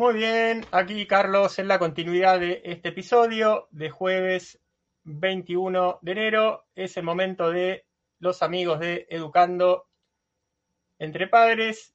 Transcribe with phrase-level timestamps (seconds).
[0.00, 4.58] Muy bien, aquí Carlos en la continuidad de este episodio de jueves
[5.04, 6.64] 21 de enero.
[6.74, 7.84] Es el momento de
[8.18, 9.88] los amigos de Educando
[10.98, 11.94] entre Padres,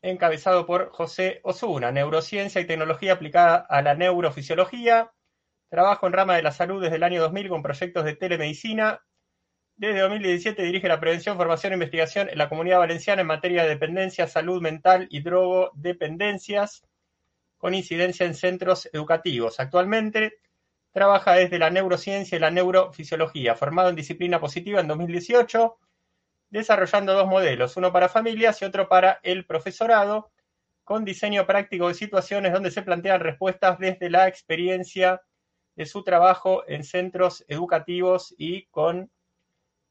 [0.00, 5.10] encabezado por José Osuna, Neurociencia y Tecnología aplicada a la neurofisiología.
[5.70, 9.04] Trabajo en rama de la salud desde el año 2000 con proyectos de telemedicina.
[9.74, 13.70] Desde 2017 dirige la prevención, formación e investigación en la comunidad valenciana en materia de
[13.70, 16.84] dependencia, salud mental y drogodependencias
[17.64, 19.58] con incidencia en centros educativos.
[19.58, 20.36] Actualmente
[20.92, 25.78] trabaja desde la neurociencia y la neurofisiología, formado en disciplina positiva en 2018,
[26.50, 30.30] desarrollando dos modelos, uno para familias y otro para el profesorado,
[30.84, 35.22] con diseño práctico de situaciones donde se plantean respuestas desde la experiencia
[35.74, 39.10] de su trabajo en centros educativos y con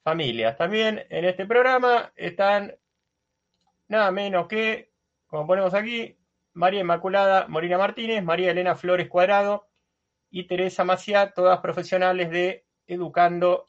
[0.04, 0.58] familias.
[0.58, 2.76] También en este programa están
[3.88, 4.92] nada menos que,
[5.26, 6.20] como ponemos aquí,
[6.54, 9.68] María Inmaculada Morina Martínez, María Elena Flores Cuadrado
[10.30, 13.68] y Teresa Maciá, todas profesionales de Educando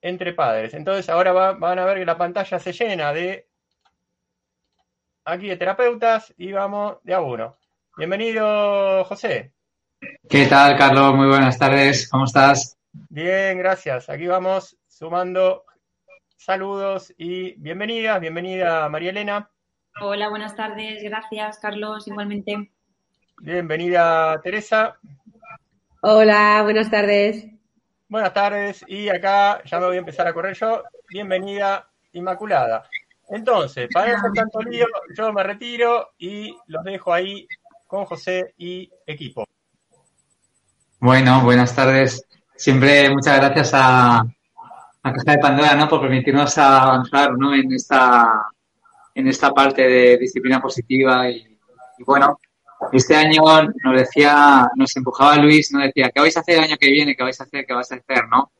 [0.00, 0.74] entre Padres.
[0.74, 3.48] Entonces ahora van a ver que la pantalla se llena de
[5.24, 7.58] aquí de terapeutas y vamos de a uno.
[7.96, 9.52] Bienvenido, José.
[10.28, 11.14] ¿Qué tal, Carlos?
[11.14, 12.08] Muy buenas tardes.
[12.08, 12.78] ¿Cómo estás?
[12.92, 14.08] Bien, gracias.
[14.08, 15.64] Aquí vamos sumando
[16.36, 18.20] saludos y bienvenidas.
[18.20, 19.50] Bienvenida, María Elena.
[20.00, 21.02] Hola, buenas tardes.
[21.02, 22.70] Gracias, Carlos, igualmente.
[23.40, 24.96] Bienvenida, Teresa.
[26.02, 27.46] Hola, buenas tardes.
[28.08, 28.84] Buenas tardes.
[28.86, 30.84] Y acá ya me voy a empezar a correr yo.
[31.08, 32.84] Bienvenida, Inmaculada.
[33.28, 37.48] Entonces, para no tanto lío, yo me retiro y los dejo ahí
[37.88, 39.44] con José y equipo.
[41.00, 42.24] Bueno, buenas tardes.
[42.54, 45.88] Siempre muchas gracias a, a Caja de Pandora, ¿no?
[45.88, 47.52] Por permitirnos avanzar, ¿no?
[47.52, 48.48] En esta
[49.18, 51.44] en esta parte de disciplina positiva y,
[52.06, 52.38] bueno,
[52.92, 53.42] este año
[53.82, 57.16] nos decía, nos empujaba Luis, nos decía, ¿qué vais a hacer el año que viene?
[57.16, 57.66] ¿Qué vais a hacer?
[57.66, 58.28] ¿Qué vais a hacer?
[58.30, 58.52] ¿No?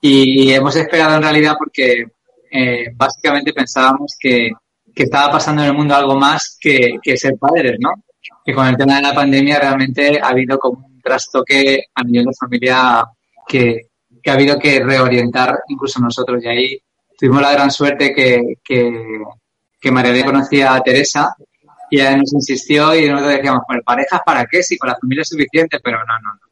[0.00, 2.06] Y hemos esperado en realidad porque
[2.50, 4.50] eh, básicamente pensábamos que,
[4.94, 7.90] que, estaba pasando en el mundo algo más que, que, ser padres, ¿no?
[8.42, 12.24] Que con el tema de la pandemia realmente ha habido como un trastoque a nivel
[12.24, 13.04] de familia
[13.46, 13.88] que,
[14.22, 16.82] que ha habido que reorientar incluso nosotros y ahí
[17.18, 19.20] tuvimos la gran suerte que, que,
[19.80, 21.34] que María conocía a Teresa
[21.90, 25.22] y ella nos insistió y nosotros decíamos, bueno, parejas para qué, si con la familia
[25.22, 26.48] es suficiente, pero no, no, no.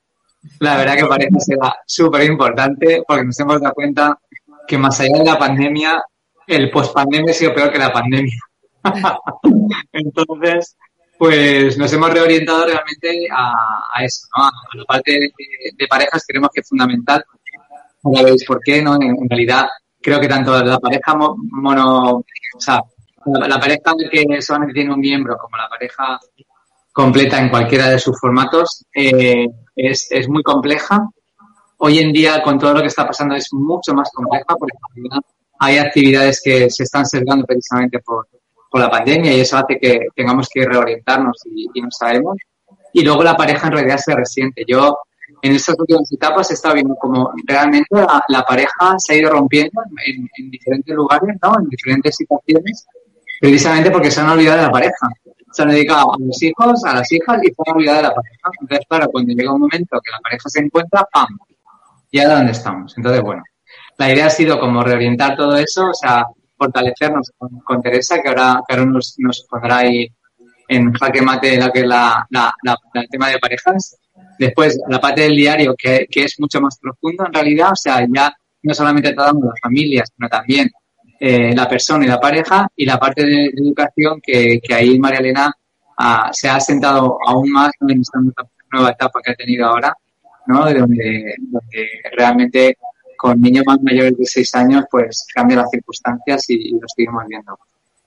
[0.61, 4.19] La verdad que parece ser súper importante porque nos hemos dado cuenta
[4.67, 6.03] que más allá de la pandemia,
[6.47, 8.39] el pospandemia ha sido peor que la pandemia.
[9.93, 10.77] Entonces,
[11.19, 14.45] pues nos hemos reorientado realmente a, eso, ¿no?
[14.45, 15.31] A la parte de,
[15.77, 17.25] de, parejas creemos que es fundamental.
[18.05, 18.95] Ya veis por qué, ¿no?
[18.95, 19.67] En, realidad,
[20.01, 22.25] creo que tanto la pareja mono, o
[22.61, 22.83] sea,
[23.27, 26.19] la, pareja que solamente tiene un miembro, como la pareja
[26.93, 31.09] completa en cualquiera de sus formatos, eh, es, es, muy compleja.
[31.79, 34.77] Hoy en día, con todo lo que está pasando, es mucho más compleja porque
[35.59, 38.29] hay actividades que se están sesgando precisamente por,
[38.71, 42.37] por la pandemia y eso hace que tengamos que reorientarnos y, y no sabemos.
[42.93, 44.65] Y luego la pareja en realidad se resiente.
[44.67, 44.99] Yo
[45.43, 49.31] en estas últimas etapas he estado viendo como realmente la, la pareja se ha ido
[49.31, 51.59] rompiendo en, en, diferentes lugares, ¿no?
[51.59, 52.87] En diferentes situaciones
[53.41, 55.09] precisamente porque se han olvidado de la pareja.
[55.53, 58.15] Se han dedicado a los hijos, a las hijas y se han olvidado de la
[58.15, 58.51] pareja.
[58.61, 61.29] Entonces, claro, cuando llega un momento que la pareja se encuentra, ¡pam!
[62.13, 62.95] Ya de dónde estamos.
[62.97, 63.43] Entonces, bueno,
[63.99, 66.27] la idea ha sido como reorientar todo eso, o sea,
[66.57, 67.33] fortalecernos
[67.65, 70.09] con, Teresa, que ahora, que ahora nos, nos, pondrá ahí
[70.69, 73.97] en jaque mate la la, la, la, el tema de parejas.
[74.39, 78.07] Después, la parte del diario, que, que es mucho más profundo en realidad, o sea,
[78.13, 78.33] ya
[78.63, 80.71] no solamente tratamos las familias, sino también
[81.21, 85.21] eh, la persona y la pareja y la parte de, educación que, que, ahí María
[85.21, 85.53] Elena
[85.99, 88.19] ah, se ha sentado aún más en esta
[88.73, 89.95] nueva etapa que ha tenido ahora,
[90.47, 90.65] ¿no?
[90.65, 92.77] Donde, donde realmente
[93.17, 97.25] con niños más mayores de seis años pues cambian las circunstancias y, y lo seguimos
[97.27, 97.59] viendo.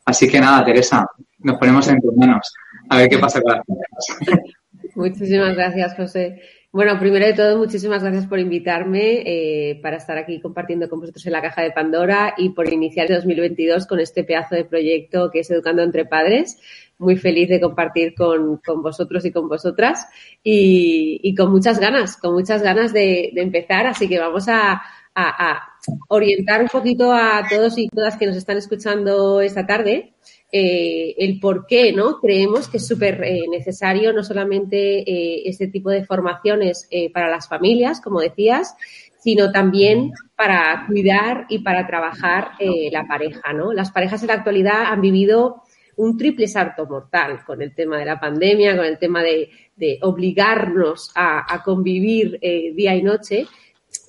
[0.05, 1.07] Así que nada, Teresa,
[1.39, 2.53] nos ponemos en tus manos
[2.89, 3.63] a ver qué pasa con las
[4.95, 6.41] Muchísimas gracias, José.
[6.71, 11.25] Bueno, primero de todo, muchísimas gracias por invitarme eh, para estar aquí compartiendo con vosotros
[11.25, 15.31] en la caja de Pandora y por iniciar el 2022 con este pedazo de proyecto
[15.31, 16.59] que es Educando entre Padres.
[16.99, 20.05] Muy feliz de compartir con, con vosotros y con vosotras
[20.43, 23.87] y, y, con muchas ganas, con muchas ganas de, de empezar.
[23.87, 24.81] Así que vamos a, a,
[25.15, 25.75] a
[26.09, 30.13] orientar un poquito a todos y todas que nos están escuchando esta tarde
[30.51, 32.19] eh, el por qué, ¿no?
[32.19, 37.47] Creemos que es súper eh, necesario no solamente eh, este tipo de formaciones para las
[37.47, 38.75] familias, como decías,
[39.19, 43.73] sino también para cuidar y para trabajar la pareja, ¿no?
[43.73, 45.61] Las parejas en la actualidad han vivido
[45.97, 49.49] un triple salto mortal con el tema de la pandemia, con el tema de,
[50.01, 53.45] obligarnos a, convivir día y noche.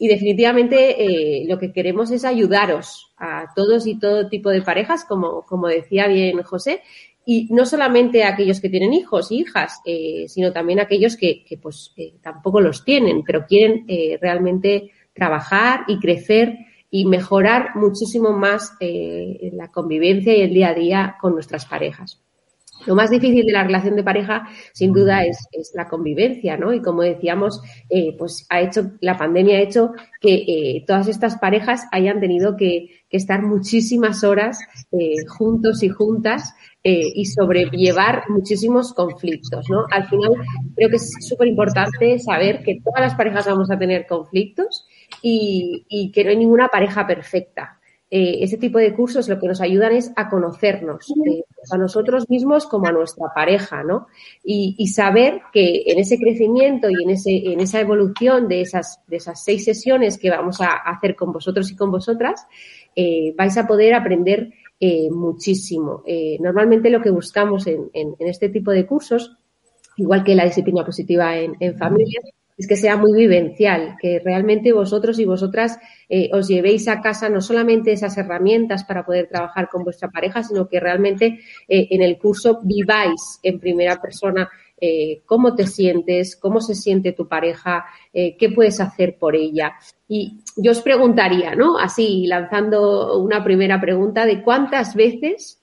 [0.02, 5.04] Y definitivamente eh, lo que queremos es ayudaros a todos y todo tipo de parejas,
[5.04, 6.80] como, como decía bien José,
[7.24, 11.16] y no solamente a aquellos que tienen hijos y hijas, eh, sino también a aquellos
[11.16, 16.58] que, pues eh, tampoco los tienen, pero quieren eh, realmente trabajar y crecer
[16.90, 22.20] y mejorar muchísimo más la convivencia y el día a día con nuestras parejas.
[22.86, 25.38] Lo más difícil de la relación de pareja, sin duda, es,
[25.74, 26.72] la convivencia, ¿no?
[26.72, 27.60] Y como decíamos,
[28.18, 33.16] pues ha hecho, la pandemia ha hecho que todas estas parejas hayan tenido que, que
[33.16, 34.58] estar muchísimas horas
[35.28, 39.84] juntos y juntas eh, y sobrellevar muchísimos conflictos, ¿no?
[39.90, 40.30] Al final
[40.74, 44.86] creo que es súper importante saber que todas las parejas vamos a tener conflictos
[45.20, 47.78] y, que no hay ninguna pareja perfecta.
[48.10, 52.28] Eh, ese tipo de cursos lo que nos ayudan es a conocernos, eh, a nosotros
[52.28, 54.08] mismos como a nuestra pareja, ¿no?
[54.42, 59.18] Y, saber que en ese crecimiento y en, ese, en esa evolución de esas, de
[59.18, 62.46] esas seis sesiones que vamos a hacer con vosotros y con vosotras,
[63.36, 64.52] vais a poder aprender
[64.82, 66.02] eh, muchísimo.
[66.06, 69.36] Eh, normalmente lo que buscamos en, este tipo de cursos,
[69.98, 72.24] igual que la disciplina positiva en, familias,
[72.60, 75.78] es que sea muy vivencial, que realmente vosotros y vosotras
[76.08, 80.42] eh, os llevéis a casa no solamente esas herramientas para poder trabajar con vuestra pareja,
[80.42, 84.48] sino que realmente en el curso viváis en primera persona
[84.82, 87.84] eh, cómo te sientes, cómo se siente tu pareja,
[88.14, 89.74] eh, qué puedes hacer por ella.
[90.08, 91.78] Y yo os preguntaría, ¿no?
[91.78, 95.62] Así, lanzando una primera pregunta, de cuántas veces,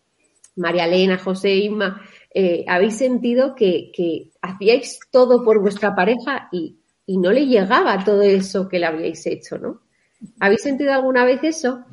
[0.56, 2.00] María Elena, José, Inma,
[2.32, 3.92] eh, habéis sentido que,
[4.40, 6.78] hacíais todo por vuestra pareja y,
[7.15, 9.80] no le llegaba todo eso que le habíais hecho, ¿no?
[10.39, 11.86] ¿Habéis sentido alguna vez eso?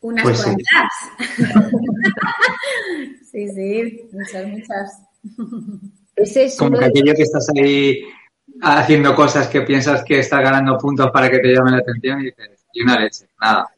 [0.00, 0.92] Unas pues cuantas.
[3.30, 5.02] sí, sí, muchas, muchas.
[6.16, 8.02] Es Como que aquello que estás ahí
[8.60, 12.24] haciendo cosas que piensas que estás ganando puntos para que te llamen la atención y
[12.24, 13.70] dices, y una leche, nada.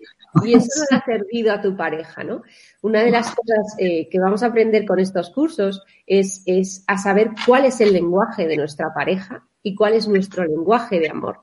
[0.43, 2.43] Y eso no le ha servido a tu pareja, ¿no?
[2.83, 6.99] Una de las cosas eh, que vamos a aprender con estos cursos es, es a
[6.99, 11.39] saber cuál es el lenguaje de nuestra pareja y cuál es nuestro lenguaje de amor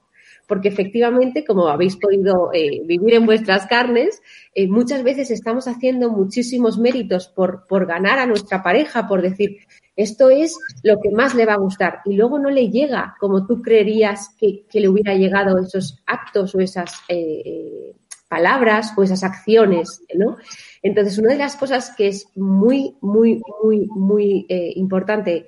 [0.51, 4.21] porque efectivamente, como habéis podido eh, vivir en vuestras carnes,
[4.53, 9.59] eh, muchas veces estamos haciendo muchísimos méritos por, por ganar a nuestra pareja, por decir,
[9.95, 13.45] esto es lo que más le va a gustar y luego no le llega como
[13.45, 17.93] tú creerías que, le hubiera llegado esos actos o esas eh,
[18.31, 20.37] palabras o esas acciones, ¿no?
[20.81, 25.45] Entonces, una de las cosas que es muy, muy, muy, muy importante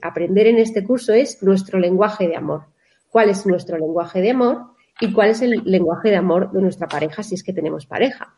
[0.00, 2.72] aprender en este curso es nuestro lenguaje de amor
[3.12, 6.88] cuál es nuestro lenguaje de amor y cuál es el lenguaje de amor de nuestra
[6.88, 8.34] pareja si es que tenemos pareja.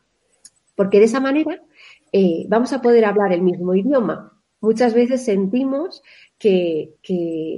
[0.75, 1.63] Porque de esa manera
[2.13, 4.33] eh, vamos a poder hablar el mismo idioma.
[4.61, 6.03] Muchas veces sentimos
[6.39, 6.97] que,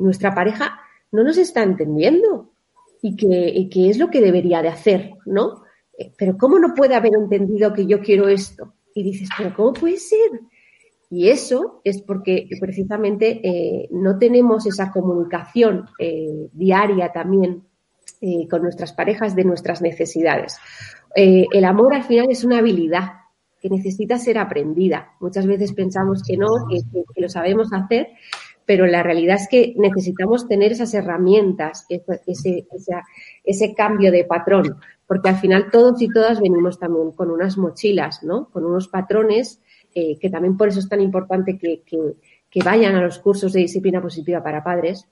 [0.01, 0.79] nuestra pareja
[1.11, 2.53] no nos está entendiendo
[3.01, 5.63] y que, es lo que debería de hacer, ¿no?
[5.99, 8.75] Eh, pero ¿cómo no puede haber entendido que yo quiero esto?
[8.95, 10.41] Y dices, pero ¿cómo puede ser?
[11.11, 17.63] Y eso es porque precisamente eh, no tenemos esa comunicación eh, diaria también
[18.49, 20.57] con nuestras parejas de nuestras necesidades.
[21.15, 23.11] el amor al final es una habilidad
[23.61, 25.13] que necesita ser aprendida.
[25.21, 28.09] Muchas veces pensamos que no, que, lo sabemos hacer,
[28.65, 32.67] pero la realidad es que necesitamos tener esas herramientas, ese,
[33.45, 38.23] ese cambio de patrón, porque al final todos y todas venimos también con unas mochilas,
[38.23, 38.51] ¿no?
[38.51, 39.61] Con unos patrones
[39.99, 41.83] eh, que también por eso es tan importante que,
[42.63, 45.09] vayan a los cursos de disciplina positiva para padres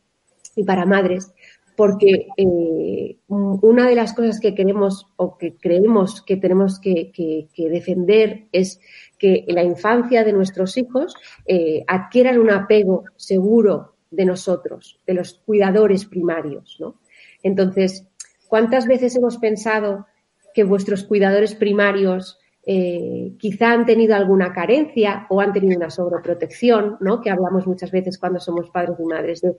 [0.57, 1.33] y para madres,
[1.75, 8.47] porque eh, una de las cosas que queremos o que creemos que tenemos que, defender
[8.53, 8.79] es
[9.19, 11.15] que la infancia de nuestros hijos
[11.47, 17.01] eh, adquieran un apego seguro de nosotros, de los cuidadores primarios, ¿no?
[17.43, 18.07] Entonces,
[18.55, 20.07] ¿cuántas veces hemos pensado
[20.55, 26.97] que vuestros cuidadores primarios eh, quizá han tenido alguna carencia o han tenido una sobreprotección,
[27.01, 27.21] ¿no?
[27.21, 29.57] Que hablamos muchas veces cuando somos padres y madres de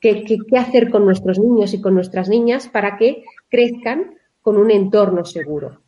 [0.00, 4.70] qué, qué, hacer con nuestros niños y con nuestras niñas para que crezcan con un
[4.70, 5.82] entorno seguro.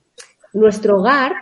[0.53, 1.33] Nuestro hogar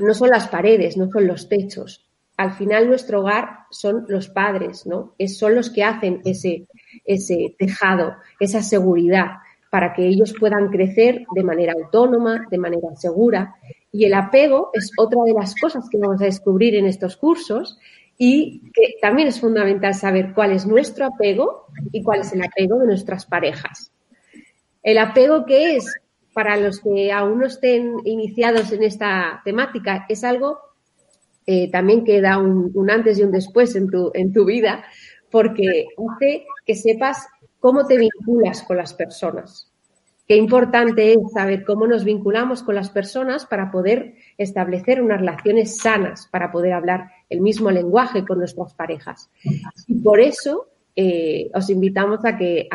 [0.00, 2.10] no son las paredes, no son los techos.
[2.36, 5.14] Al final nuestro hogar son los padres, ¿no?
[5.16, 6.66] Es, son los que hacen ese,
[7.04, 9.28] ese tejado, esa seguridad
[9.70, 13.56] para que ellos puedan crecer de manera autónoma, de manera segura.
[13.92, 17.78] Y el apego es otra de las cosas que vamos a descubrir en estos cursos
[18.16, 22.78] y que también es fundamental saber cuál es nuestro apego y cuál es el apego
[22.78, 23.92] de nuestras parejas.
[24.82, 26.00] El apego que es,
[26.32, 30.58] para los que aún no estén iniciados en esta temática, es algo
[31.50, 34.84] eh, también queda un, un, antes y un después en tu, en tu vida,
[35.30, 37.26] porque hace que sepas
[37.60, 39.70] cómo te vinculas con las personas.
[40.28, 45.78] Qué importante es saber cómo nos vinculamos con las personas para poder establecer unas relaciones
[45.78, 49.30] sanas, para poder hablar el mismo lenguaje con nuestras parejas.
[49.86, 52.68] Y por eso eh, os invitamos a que,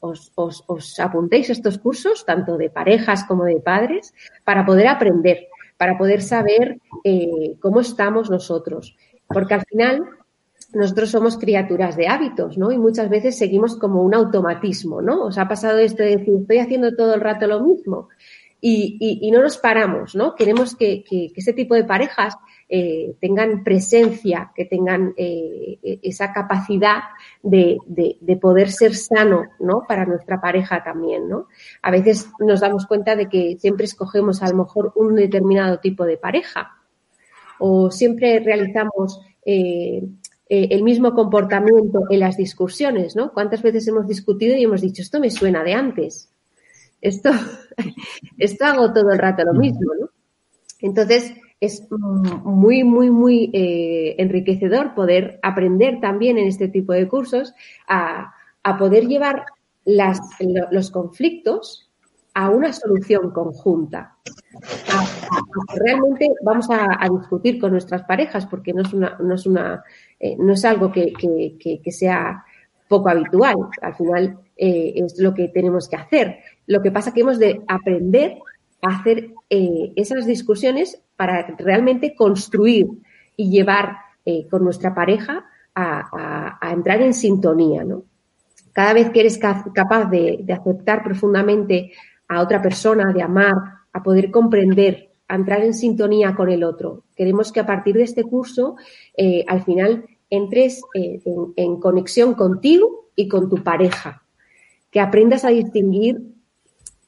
[0.00, 5.98] os, apuntéis a estos cursos, tanto de parejas como de padres, para poder aprender, para
[5.98, 8.96] poder saber eh, cómo estamos nosotros.
[9.28, 10.08] Porque al final
[10.72, 12.72] nosotros somos criaturas de hábitos, ¿no?
[12.72, 15.26] Y muchas veces seguimos como un automatismo, ¿no?
[15.26, 18.08] Os ha pasado esto de decir, estoy haciendo todo el rato lo mismo.
[18.60, 20.34] Y, y, no nos paramos, ¿no?
[20.34, 22.34] Queremos que, que, que ese tipo de parejas
[22.68, 27.02] eh, tengan presencia, que tengan eh, esa capacidad
[27.42, 29.84] de, de, de, poder ser sano, ¿no?
[29.86, 31.46] Para nuestra pareja también, ¿no?
[31.82, 36.04] A veces nos damos cuenta de que siempre escogemos a lo mejor un determinado tipo
[36.04, 36.72] de pareja
[37.58, 40.02] o siempre realizamos eh,
[40.48, 43.32] eh, el mismo comportamiento en las discusiones, ¿no?
[43.32, 46.30] ¿Cuántas veces hemos discutido y hemos dicho, esto me suena de antes?
[47.00, 47.30] Esto,
[48.38, 50.10] esto hago todo el rato lo mismo, ¿no?
[50.80, 57.54] Entonces, es muy, muy, muy eh, enriquecedor poder aprender también en este tipo de cursos
[57.88, 59.46] a, a poder llevar
[59.84, 60.20] las,
[60.70, 61.85] los conflictos
[62.36, 64.18] a una solución conjunta.
[65.74, 69.82] Realmente vamos a, discutir con nuestras parejas porque no es una, no es una,
[70.20, 72.44] eh, no es algo que, que, sea
[72.88, 73.56] poco habitual.
[73.80, 76.40] Al final eh, es lo que tenemos que hacer.
[76.66, 78.36] Lo que pasa que hemos de aprender
[78.82, 82.86] a hacer eh, esas discusiones para realmente construir
[83.34, 83.96] y llevar
[84.50, 88.02] con nuestra pareja a, entrar en sintonía, ¿no?
[88.72, 91.92] Cada vez que eres capaz de aceptar profundamente
[92.28, 93.54] a otra persona, de amar,
[93.92, 97.04] a poder comprender, a entrar en sintonía con el otro.
[97.16, 98.76] Queremos que a partir de este curso,
[99.16, 104.22] eh, al final, entres eh, en, en, conexión contigo y con tu pareja.
[104.90, 106.36] Que aprendas a distinguir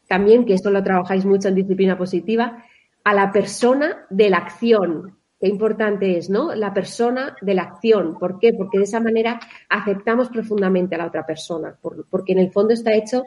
[0.08, 2.64] también, que esto lo trabajáis mucho en disciplina positiva,
[3.04, 5.18] a la persona de la acción.
[5.40, 6.54] Qué importante es, ¿no?
[6.54, 8.18] La persona de la acción.
[8.18, 8.52] ¿Por qué?
[8.52, 11.78] Porque de esa manera aceptamos profundamente a la otra persona,
[12.10, 13.24] porque en el fondo está hecho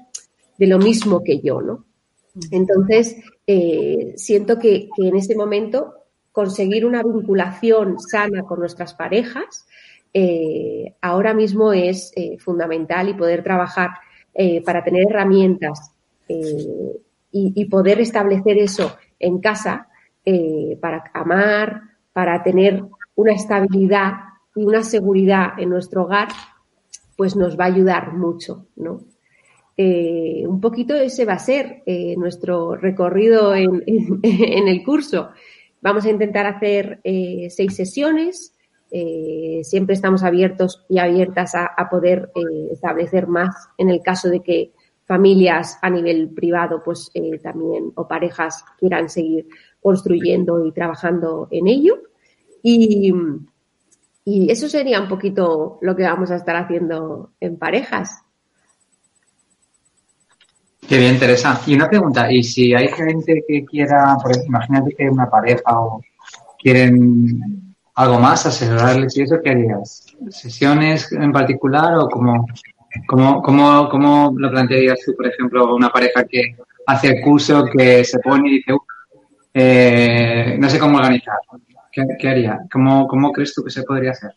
[0.62, 1.86] de lo mismo que yo, ¿no?
[2.52, 5.96] Entonces, eh, siento que, que, en este momento
[6.32, 9.66] conseguir una vinculación sana con nuestras parejas
[10.14, 13.90] eh, ahora mismo es eh, fundamental y poder trabajar
[14.66, 15.92] para tener herramientas
[16.30, 16.94] y,
[17.32, 19.90] y, poder establecer eso en casa
[20.80, 21.82] para amar,
[22.14, 22.82] para tener
[23.16, 24.14] una estabilidad
[24.56, 26.30] y una seguridad en nuestro hogar,
[27.18, 29.02] pues nos va a ayudar mucho, ¿no?
[29.78, 33.84] Eh, un poquito ese va a ser eh, nuestro recorrido en,
[34.68, 35.30] el curso.
[35.82, 38.54] Vamos a intentar hacer eh, seis sesiones.
[39.64, 42.30] Siempre estamos abiertos y abiertas a, a poder
[42.74, 44.74] establecer más en el caso de que
[45.06, 47.10] familias a nivel privado, pues
[47.42, 49.48] también, o parejas quieran seguir
[49.82, 52.02] construyendo y trabajando en ello.
[52.62, 53.14] Y,
[54.26, 58.21] y eso sería un poquito lo que vamos a estar haciendo en parejas.
[60.92, 61.62] Qué bien, Teresa.
[61.66, 65.80] Y una pregunta, ¿y si hay gente que quiera, por ejemplo, imagínate que una pareja
[65.80, 66.02] o
[66.62, 70.06] quieren algo más, asesorarles y eso, ¿qué harías?
[70.28, 72.46] ¿Sesiones en particular o cómo,
[73.08, 78.04] cómo, cómo, cómo lo plantearías tú, por ejemplo, una pareja que hace el curso, que
[78.04, 78.74] se pone y dice,
[79.54, 81.38] eh, no sé cómo organizar?
[81.90, 82.60] ¿Qué, qué haría?
[82.70, 84.32] ¿Cómo, ¿Cómo crees tú que se podría hacer?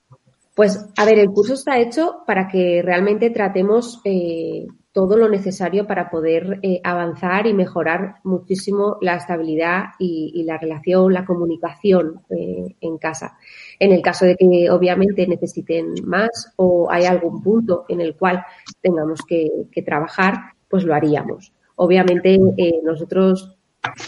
[0.55, 5.89] Pues, a ver, el curso está hecho para que realmente tratemos eh, todo lo necesario
[5.89, 12.77] para poder eh, avanzar y mejorar muchísimo la estabilidad y, la relación, la comunicación eh,
[12.81, 13.37] en casa.
[13.81, 18.45] En el caso de que obviamente necesiten más o hay algún punto en el cual
[18.81, 19.51] tengamos que,
[19.85, 21.53] trabajar, pues lo haríamos.
[21.75, 23.59] Obviamente eh, nosotros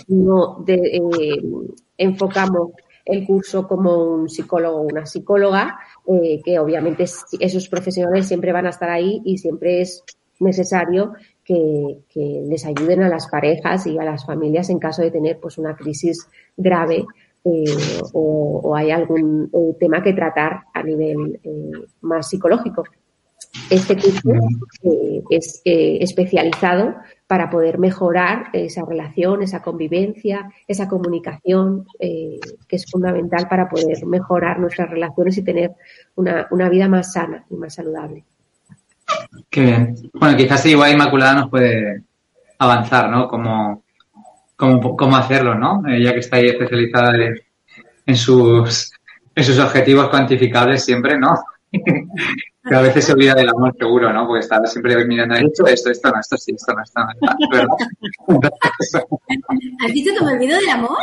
[0.06, 0.64] no
[1.98, 2.70] enfocamos
[3.04, 5.80] el curso como un psicólogo o una psicóloga,
[6.44, 7.06] que obviamente
[7.40, 10.04] esos profesionales siempre van a estar ahí y siempre es
[10.40, 11.12] necesario
[11.44, 15.38] que, que, les ayuden a las parejas y a las familias en caso de tener
[15.40, 17.06] pues una crisis grave
[17.48, 22.82] eh, o, o, hay algún eh, tema que tratar a nivel eh, más psicológico.
[23.70, 24.32] Este curso
[25.30, 33.68] es especializado para poder mejorar esa relación, esa convivencia, esa comunicación, que es fundamental para
[33.68, 35.72] poder mejorar nuestras relaciones y tener
[36.16, 38.24] una, una vida más sana y más saludable.
[39.50, 39.94] Qué bien.
[40.14, 42.02] Bueno, quizás igual Inmaculada nos puede
[42.58, 43.28] avanzar, ¿no?
[43.28, 43.82] Cómo,
[44.56, 45.82] cómo, cómo hacerlo, ¿no?
[45.88, 47.12] Eh, ya que está ahí especializada
[48.06, 48.92] en sus,
[49.34, 51.34] en sus objetivos cuantificables siempre, ¿no?
[51.72, 54.26] que a veces se olvida del amor seguro, ¿no?
[54.26, 58.50] Porque está siempre mirando esto, esto, esto, no, esto sí, esto no, esto no.
[59.84, 60.98] ¿Has dicho que me olvido del amor?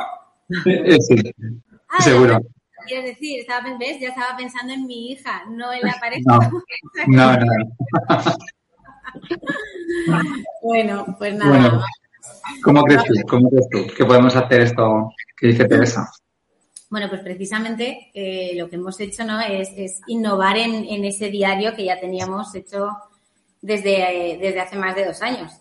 [0.63, 1.33] Sí,
[1.89, 2.39] Ah, seguro.
[2.85, 3.99] Quieres decir, estaba, ¿ves?
[3.99, 6.23] ya estaba pensando en mi hija, no en la pareja.
[7.07, 8.35] No, no, no.
[10.61, 11.51] Bueno, pues nada.
[11.51, 11.83] Bueno,
[12.63, 13.13] ¿cómo crees tú?
[13.29, 16.09] ¿Cómo crees tú que podemos hacer esto que dice Teresa?
[16.89, 19.41] Bueno, pues precisamente eh, lo que hemos hecho ¿no?
[19.41, 22.89] es, es innovar en, en, ese diario que ya teníamos hecho
[23.61, 25.51] desde, eh, desde hace más de dos años.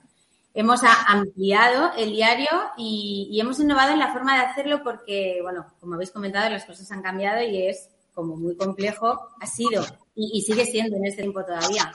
[0.55, 5.95] Hemos ampliado el diario y, hemos innovado en la forma de hacerlo porque, bueno, como
[5.95, 9.83] habéis comentado, las cosas han cambiado y es como muy complejo, ha sido
[10.15, 11.93] y, sigue siendo en este tiempo todavía.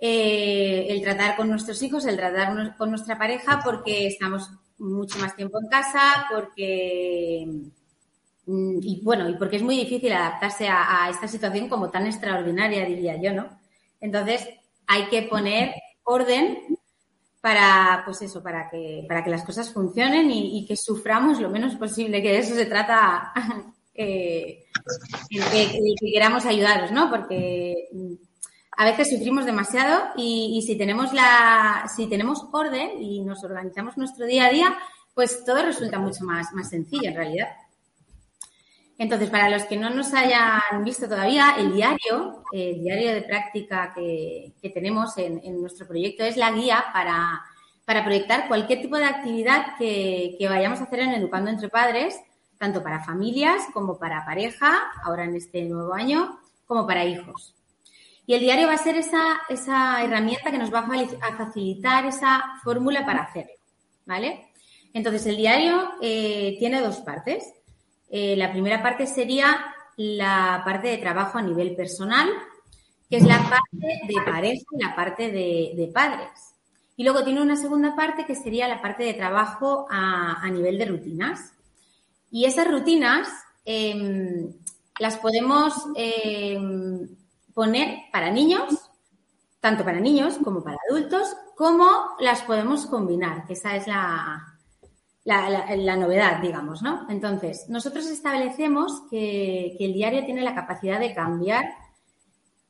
[0.00, 4.48] Eh, el tratar con nuestros hijos, el tratar con nuestra pareja porque estamos
[4.78, 7.44] mucho más tiempo en casa, porque
[8.46, 12.86] y bueno, y porque es muy difícil adaptarse a, a, esta situación como tan extraordinaria,
[12.86, 13.58] diría yo, ¿no?
[14.00, 14.48] Entonces,
[14.86, 15.74] hay que poner
[16.04, 16.77] orden
[17.40, 21.76] para, pues eso, para que, para que las cosas funcionen y, que suframos lo menos
[21.76, 23.32] posible, que de eso se trata,
[23.94, 24.64] eh,
[25.30, 27.10] que, que, que, queramos ayudaros, ¿no?
[27.10, 27.88] Porque
[28.76, 33.96] a veces sufrimos demasiado y, y, si tenemos la, si tenemos orden y nos organizamos
[33.96, 34.76] nuestro día a día,
[35.14, 37.48] pues todo resulta mucho más, más sencillo en realidad.
[38.98, 43.92] Entonces, para los que no nos hayan visto todavía, el diario, el diario de práctica
[43.94, 47.44] que, tenemos en, nuestro proyecto es la guía para,
[48.04, 52.20] proyectar cualquier tipo de actividad que, vayamos a hacer en Educando entre Padres,
[52.58, 57.54] tanto para familias como para pareja, ahora en este nuevo año, como para hijos.
[58.26, 62.42] Y el diario va a ser esa, esa herramienta que nos va a facilitar esa
[62.64, 63.52] fórmula para hacerlo,
[64.04, 64.48] ¿vale?
[64.92, 67.54] Entonces, el diario eh, tiene dos partes.
[68.10, 72.28] Eh, la primera parte sería la parte de trabajo a nivel personal,
[73.10, 76.54] que es la parte de pareja y la parte de, de, padres.
[76.96, 80.78] Y luego tiene una segunda parte que sería la parte de trabajo a, a nivel
[80.78, 81.52] de rutinas.
[82.30, 83.28] Y esas rutinas
[83.64, 84.50] eh,
[84.98, 86.58] las podemos eh,
[87.54, 88.90] poner para niños,
[89.60, 91.86] tanto para niños como para adultos, como
[92.20, 94.57] las podemos combinar, que esa es la,
[95.28, 97.06] la, la, la, novedad, digamos, ¿no?
[97.10, 101.66] Entonces, nosotros establecemos que, el diario tiene la capacidad de cambiar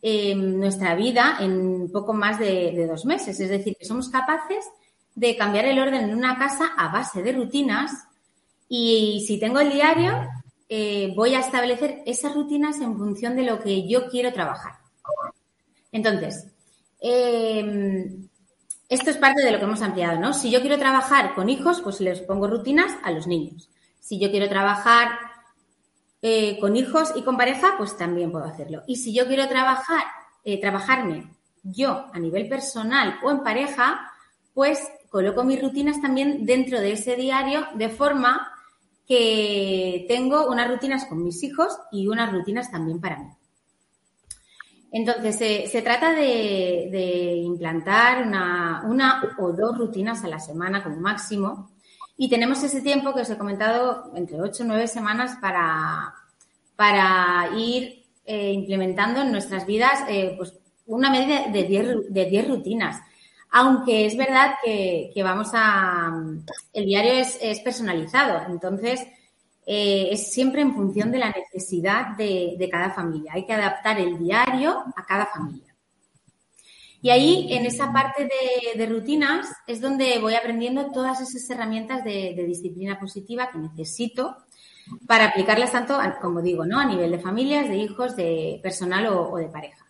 [0.03, 3.39] eh, nuestra vida en poco más de, de, dos meses.
[3.39, 4.65] Es decir, que somos capaces
[5.15, 7.93] de cambiar el orden en una casa a base de rutinas
[8.69, 10.27] y si tengo el diario,
[10.69, 14.73] eh, voy a establecer esas rutinas en función de lo que yo quiero trabajar.
[15.93, 16.49] Entonces,
[17.01, 18.19] eh,
[18.89, 20.33] esto es parte de lo que hemos ampliado, ¿no?
[20.33, 23.69] Si yo quiero trabajar con hijos, pues les pongo rutinas a los niños.
[24.01, 25.11] Si yo quiero trabajar
[26.23, 28.83] eh, con hijos y con pareja, pues también puedo hacerlo.
[28.87, 30.05] Y si yo quiero trabajar,
[30.45, 31.31] eh, trabajarme
[31.63, 34.11] yo a nivel personal o en pareja,
[34.55, 38.53] pues coloco mis rutinas también dentro de ese diario de forma
[39.07, 43.29] que tengo unas rutinas con mis hijos y unas rutinas también para mí.
[44.91, 51.71] Entonces, se, trata de, implantar una, una, o dos rutinas a la semana como máximo.
[52.17, 56.15] Y tenemos ese tiempo que os he comentado, entre ocho o nueve semanas, para,
[56.75, 60.55] para ir eh, implementando en nuestras vidas eh, pues
[60.87, 63.01] una media de diez, de diez rutinas.
[63.51, 66.13] Aunque es verdad que, que, vamos a.
[66.73, 68.43] El diario es personalizado.
[68.51, 69.07] Entonces,
[69.71, 73.33] eh, es siempre en función de la necesidad de, de, cada familia.
[73.35, 75.75] Hay que adaptar el diario a cada familia.
[77.03, 82.03] Y ahí, en esa parte de, de rutinas, es donde voy aprendiendo todas esas herramientas
[82.03, 84.39] de, de, disciplina positiva que necesito
[85.07, 86.81] para aplicarlas tanto, como digo, ¿no?
[86.81, 89.85] a nivel de familias, de hijos, de personal o, de pareja.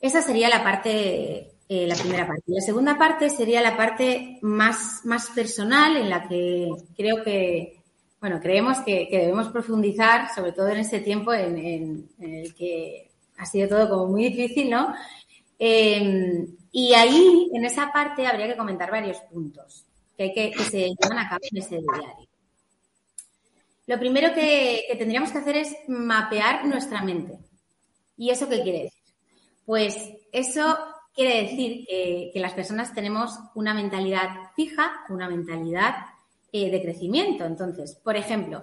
[0.00, 2.44] Esa sería la parte eh, la primera parte.
[2.46, 7.81] La segunda parte sería la parte más, más personal en la que creo que
[8.22, 13.68] bueno, creemos que, debemos profundizar, sobre todo en este tiempo en, el que ha sido
[13.68, 14.94] todo como muy difícil, ¿no?
[15.58, 20.62] Eh, y ahí, en esa parte, habría que comentar varios puntos que, hay que, que
[20.62, 22.28] se llevan a cabo en ese diario.
[23.86, 27.40] Lo primero que, tendríamos que hacer es mapear nuestra mente.
[28.16, 29.02] ¿Y eso qué quiere decir?
[29.66, 29.96] Pues
[30.30, 30.78] eso
[31.12, 36.11] quiere decir que las personas tenemos una mentalidad fija, una mentalidad
[36.52, 37.44] eh, de crecimiento.
[37.44, 38.62] Entonces, por ejemplo,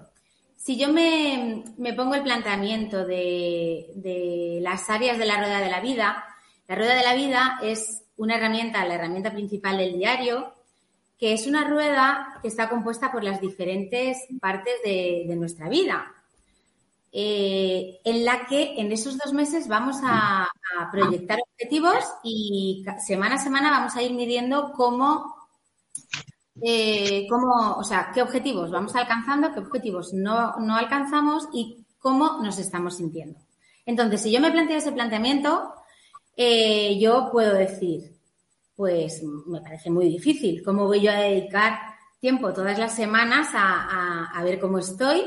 [0.55, 5.69] si yo me, me pongo el planteamiento de, de, las áreas de la rueda de
[5.69, 6.23] la vida,
[6.67, 10.53] la rueda de la vida es una herramienta, la herramienta principal del diario,
[11.19, 16.13] que es una rueda que está compuesta por las diferentes partes de, nuestra vida,
[17.11, 20.47] eh, en la que en esos dos meses vamos a,
[20.91, 25.35] proyectar objetivos y semana a semana vamos a ir midiendo cómo,
[26.61, 32.41] eh, cómo, o sea, qué objetivos vamos alcanzando, qué objetivos no, no alcanzamos y cómo
[32.41, 33.39] nos estamos sintiendo.
[33.85, 35.73] Entonces, si yo me planteo ese planteamiento,
[36.35, 38.15] eh, yo puedo decir,
[38.75, 40.63] pues me parece muy difícil.
[40.63, 41.79] ¿Cómo voy yo a dedicar
[42.19, 45.21] tiempo todas las semanas a, ver cómo estoy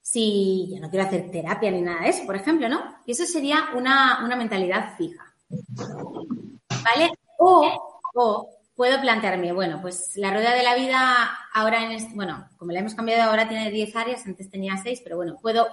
[0.00, 2.80] si yo no quiero hacer terapia ni nada de eso, por ejemplo, ¿no?
[3.06, 5.32] Y eso sería una, mentalidad fija.
[5.48, 7.12] ¿Vale?
[7.38, 8.48] O, o
[8.82, 12.80] puedo plantearme, bueno, pues la rueda de la vida ahora en este, bueno, como la
[12.80, 15.68] hemos cambiado ahora tiene 10 áreas, antes tenía 6, pero bueno, puedo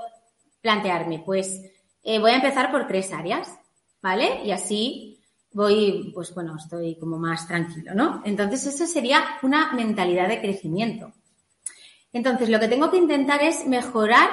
[0.62, 1.60] plantearme, pues
[2.04, 3.58] eh, voy a empezar por tres áreas,
[4.00, 4.44] ¿vale?
[4.46, 8.22] Y así voy, pues bueno, estoy como más tranquilo, ¿no?
[8.26, 11.12] Entonces, eso sería una mentalidad de crecimiento.
[12.14, 14.30] Entonces, lo que tengo que intentar es mejorar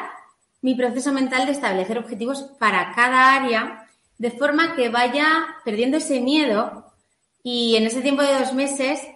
[0.61, 6.21] mi proceso mental de establecer objetivos para cada área, de forma que vaya perdiendo ese
[6.21, 6.93] miedo
[7.49, 9.07] y en ese tiempo de dos meses,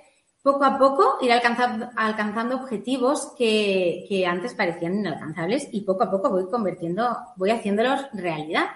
[0.41, 6.31] poco a poco, ir alcanzando, objetivos que, que antes parecían inalcanzables y poco a poco
[6.31, 8.67] voy convirtiendo, voy haciéndolos realidad.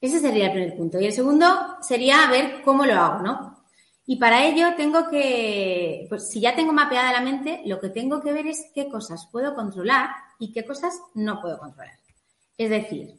[0.00, 0.98] Ese sería el primer punto.
[1.02, 3.62] Y el segundo sería ver cómo lo hago, ¿no?
[4.06, 8.22] Y para ello tengo que, pues si ya tengo mapeada la mente, lo que tengo
[8.22, 11.98] que ver es qué cosas puedo controlar y qué cosas no puedo controlar.
[12.56, 13.16] Es decir,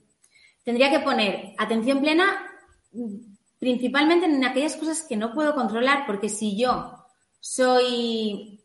[0.64, 2.48] tendría que poner atención plena
[3.62, 6.96] principalmente en aquellas cosas que no puedo controlar, porque si yo
[7.40, 8.60] soy,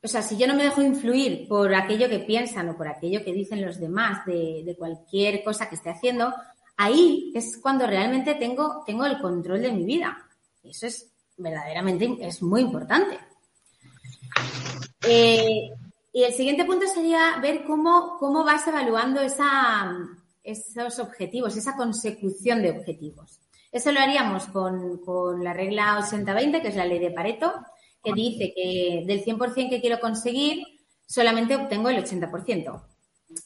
[0.00, 3.24] o sea, si yo no me dejo influir por aquello que piensan o por aquello
[3.24, 6.32] que dicen los demás de, cualquier cosa que esté haciendo,
[6.76, 10.16] ahí es cuando realmente tengo, tengo el control de mi vida.
[10.62, 13.18] Eso es verdaderamente, es muy importante.
[15.08, 15.70] Eh,
[16.12, 19.92] y el siguiente punto sería ver cómo, cómo vas evaluando esa,
[20.44, 23.37] esos objetivos, esa consecución de objetivos.
[23.70, 27.52] Eso lo haríamos con, con la regla 80-20, que es la ley de Pareto,
[28.02, 30.64] que dice que del 100% que quiero conseguir,
[31.06, 32.82] solamente obtengo el 80%.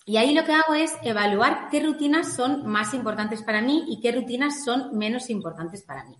[0.07, 4.01] Y ahí lo que hago es evaluar qué rutinas son más importantes para mí y
[4.01, 6.17] qué rutinas son menos importantes para mí.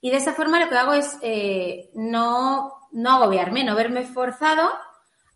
[0.00, 4.70] Y de esa forma lo que hago es eh, no, no agobiarme, no verme forzado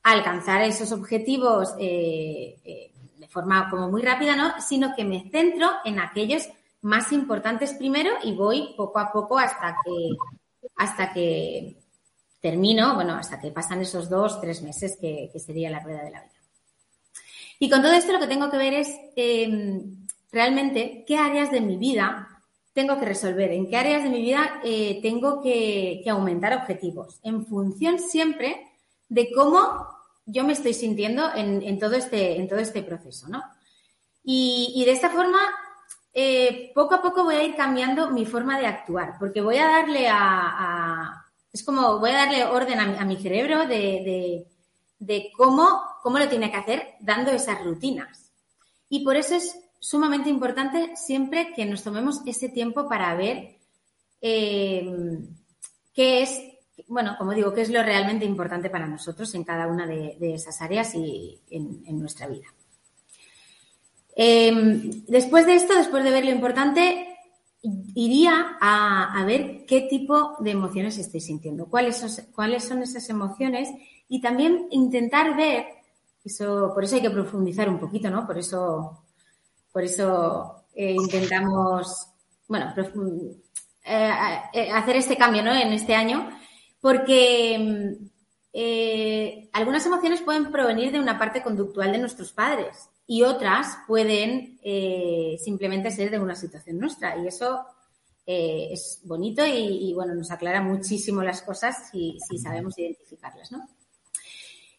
[0.03, 4.61] a alcanzar esos objetivos eh, eh, de forma como muy rápida, ¿no?
[4.61, 6.49] Sino que me centro en aquellos
[6.83, 11.77] más importantes primero y voy poco a poco hasta que, hasta que
[12.41, 16.23] termino, bueno, hasta que pasan esos dos, tres meses que sería la rueda de la
[16.23, 16.41] vida.
[17.63, 21.61] Y con todo esto lo que tengo que ver es em, realmente qué áreas de
[21.61, 22.27] mi vida
[22.73, 27.45] tengo que resolver, en qué áreas de mi vida eh, tengo que, aumentar objetivos, en
[27.45, 28.67] función siempre
[29.11, 29.89] de cómo
[30.25, 33.43] yo me estoy sintiendo en, todo, este, en todo este proceso, ¿no?
[34.25, 35.41] Y, de esta forma,
[36.13, 39.69] eh, poco a poco voy a ir cambiando mi forma de actuar, porque voy a
[39.69, 44.47] darle a, es como voy a darle orden a mi, cerebro de,
[44.99, 48.31] de cómo, cómo lo tiene que hacer dando esas rutinas.
[48.89, 53.57] Y por eso es sumamente importante siempre que nos tomemos ese tiempo para ver
[54.21, 55.19] eh,
[55.95, 56.41] qué es,
[56.87, 60.61] bueno, como digo, qué es lo realmente importante para nosotros en cada una de, esas
[60.61, 62.47] áreas y en, nuestra vida.
[64.17, 67.11] Em, después de esto, después de ver lo importante,
[67.95, 73.69] iría a, ver qué tipo de emociones estoy sintiendo, cuáles cuáles son esas emociones
[74.09, 75.67] y también intentar ver,
[76.25, 78.27] eso, por eso hay que profundizar un poquito, ¿no?
[78.27, 79.05] Por eso,
[79.73, 82.09] por eso eh, intentamos,
[82.49, 82.75] bueno,
[83.85, 84.11] eh,
[84.53, 85.55] eh, hacer este cambio, ¿no?
[85.55, 86.31] En este año,
[86.81, 87.97] porque
[89.53, 94.61] algunas emociones pueden provenir de una parte conductual de nuestros padres y otras pueden
[95.43, 97.67] simplemente ser de una situación nuestra y eso
[98.25, 103.67] es bonito y, bueno, nos aclara muchísimo las cosas si, si sabemos identificarlas, ¿no?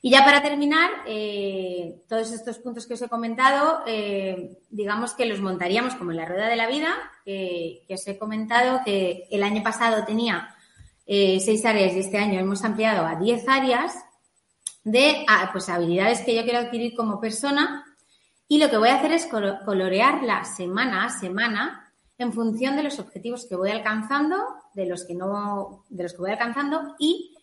[0.04, 5.28] Y ya para terminar, eh, todos estos puntos que os he comentado, eh, digamos que
[5.28, 6.90] los montaríamos como en la rueda de la vida,
[7.24, 10.56] que os he comentado que el año pasado tenía
[11.06, 13.94] eh, seis áreas y este año hemos ampliado a diez áreas
[14.84, 17.86] de ah, pues, habilidades que yo quiero adquirir como persona.
[18.52, 23.00] Y lo que voy a hacer es colorearla semana a semana en función de los
[23.00, 24.36] objetivos que voy alcanzando,
[24.74, 27.34] de los que no, de los que voy alcanzando y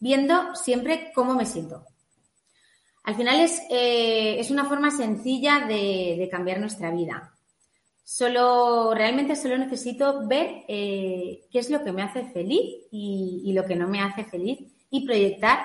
[0.00, 1.84] viendo siempre cómo me siento.
[3.04, 7.32] Al final es, eh, es una forma sencilla de, cambiar nuestra vida.
[8.02, 13.64] solo, realmente solo necesito ver eh, qué es lo que me hace feliz y, lo
[13.66, 14.58] que no me hace feliz
[14.90, 15.60] y proyectar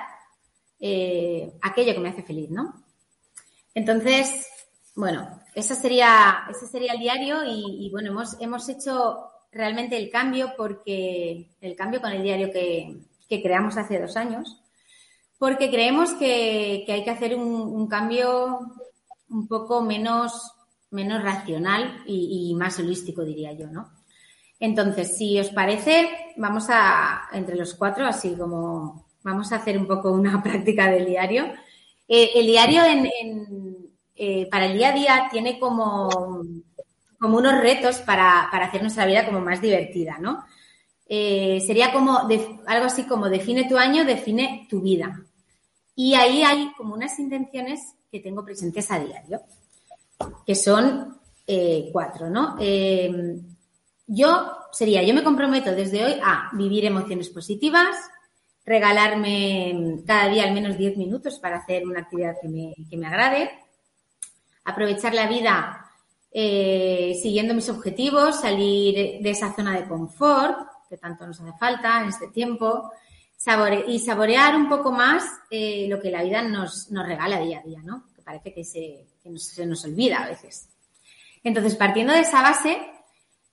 [0.78, 2.84] eh, aquello que me hace feliz, ¿no?
[3.74, 4.46] Entonces,
[4.94, 10.52] bueno, ese sería, ese sería el diario y, bueno, hemos, hemos hecho realmente el cambio
[10.56, 14.60] porque el cambio con el diario que, creamos hace dos años,
[15.38, 18.60] porque creemos que, hay que hacer un, cambio
[19.30, 20.52] un poco menos,
[20.90, 23.90] menos racional y, más holístico, diría yo, ¿no?
[24.60, 29.86] Entonces, si os parece, vamos a, entre los cuatro, así como vamos a hacer un
[29.86, 31.46] poco una práctica del diario.
[32.06, 33.08] Eh, el diario en,
[34.14, 36.08] eh, para el día a día tiene como,
[37.20, 40.44] unos retos para, hacer nuestra vida como más divertida, ¿no?
[41.06, 42.18] Eh, sería como
[42.66, 45.20] algo así como define tu año, define tu vida.
[45.94, 49.40] Y ahí hay como unas intenciones que tengo presentes a diario,
[50.46, 52.56] que son eh, cuatro, ¿no?
[54.14, 57.96] yo sería, yo me comprometo desde hoy a vivir emociones positivas,
[58.64, 63.06] regalarme cada día al menos 10 minutos para hacer una actividad que me, que me
[63.06, 63.50] agrade,
[64.64, 65.90] aprovechar la vida
[66.30, 70.56] eh, siguiendo mis objetivos, salir de esa zona de confort
[70.88, 72.90] que tanto nos hace falta en este tiempo
[73.88, 77.80] y saborear un poco más eh, lo que la vida nos, regala día a día,
[77.82, 78.04] ¿no?
[78.14, 80.68] Que parece que, se, se nos olvida a veces.
[81.42, 82.78] Entonces, partiendo de esa base,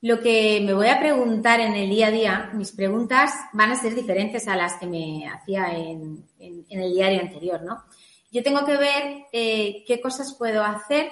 [0.01, 3.75] lo que me voy a preguntar en el día a día, mis preguntas van a
[3.75, 7.83] ser diferentes a las que me hacía en, en el diario anterior, ¿no?
[8.31, 11.11] Yo tengo que ver eh, qué cosas puedo hacer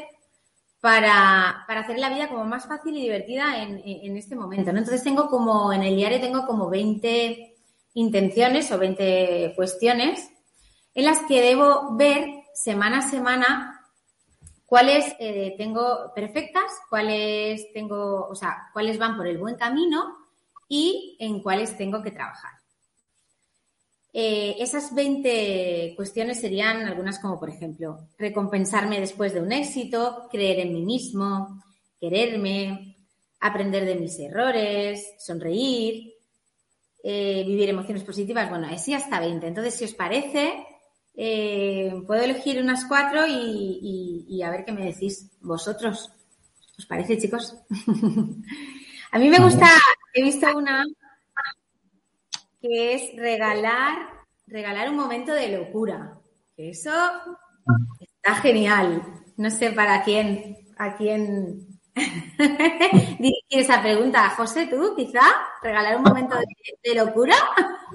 [0.80, 4.70] para, hacer la vida como más fácil y divertida en, este momento.
[4.70, 7.56] Entonces tengo como, en el diario tengo como 20
[7.96, 10.30] intenciones o 20 cuestiones
[10.94, 13.86] en las que debo ver semana a semana
[14.66, 20.16] cuáles eh, tengo perfectas, cuáles tengo, o sea, cuáles van por el buen camino
[20.68, 22.57] y en cuáles tengo que trabajar.
[24.20, 30.62] Eh, esas 20 cuestiones serían algunas como, por ejemplo, recompensarme después de un éxito, creer
[30.62, 31.64] en mí mismo,
[32.02, 32.98] quererme,
[33.40, 36.16] aprender de mis errores, sonreír,
[37.04, 38.50] eh, vivir emociones positivas.
[38.50, 39.46] Bueno, así hasta 20.
[39.46, 40.66] Entonces, si os parece,
[41.16, 46.12] eh, puedo elegir unas cuatro y, a ver qué me decís vosotros.
[46.76, 47.56] ¿Os parece, chicos?
[49.12, 49.68] a mí me gusta,
[50.16, 50.84] he visto una
[52.62, 53.96] que es regalar,
[54.48, 56.20] regalar un momento de locura.
[56.56, 56.91] Eso
[58.00, 59.04] está genial.
[59.38, 61.67] No sé para quién, a quién
[63.20, 64.30] dirigir esa pregunta.
[64.32, 65.22] José, tú quizá
[65.62, 66.36] regalar un momento
[66.84, 67.36] de, locura.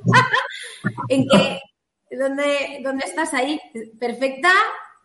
[1.09, 1.61] ¿En qué?
[2.11, 3.61] ¿Dónde, ¿Dónde estás ahí?
[3.98, 4.51] ¿Perfecta?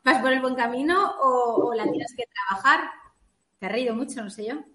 [0.03, 2.89] ¿Vas por el buen camino o, o la tienes que trabajar?
[3.59, 4.55] Te ha reído mucho, no sé yo.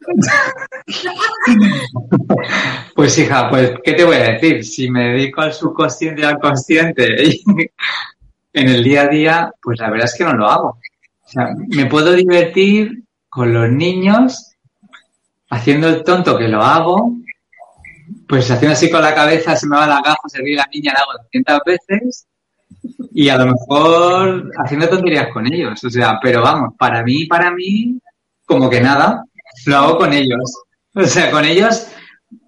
[2.94, 4.64] Pues hija, pues, ¿qué te voy a decir?
[4.64, 7.06] Si me dedico al subconsciente y al consciente
[8.52, 10.68] en el día a día, pues la verdad es que no lo hago.
[10.68, 14.52] O sea, me puedo divertir con los niños
[15.50, 17.16] haciendo el tonto que lo hago,
[18.28, 20.92] pues haciendo así con la cabeza, se me va la gafa, se ríe la niña,
[20.94, 22.26] la hago 200 veces
[23.12, 25.82] y a lo mejor haciendo tonterías con ellos.
[25.84, 27.98] O sea, pero vamos, para mí, para mí,
[28.52, 29.24] como que nada,
[29.66, 30.52] lo hago con ellos.
[30.94, 31.86] O sea, con ellos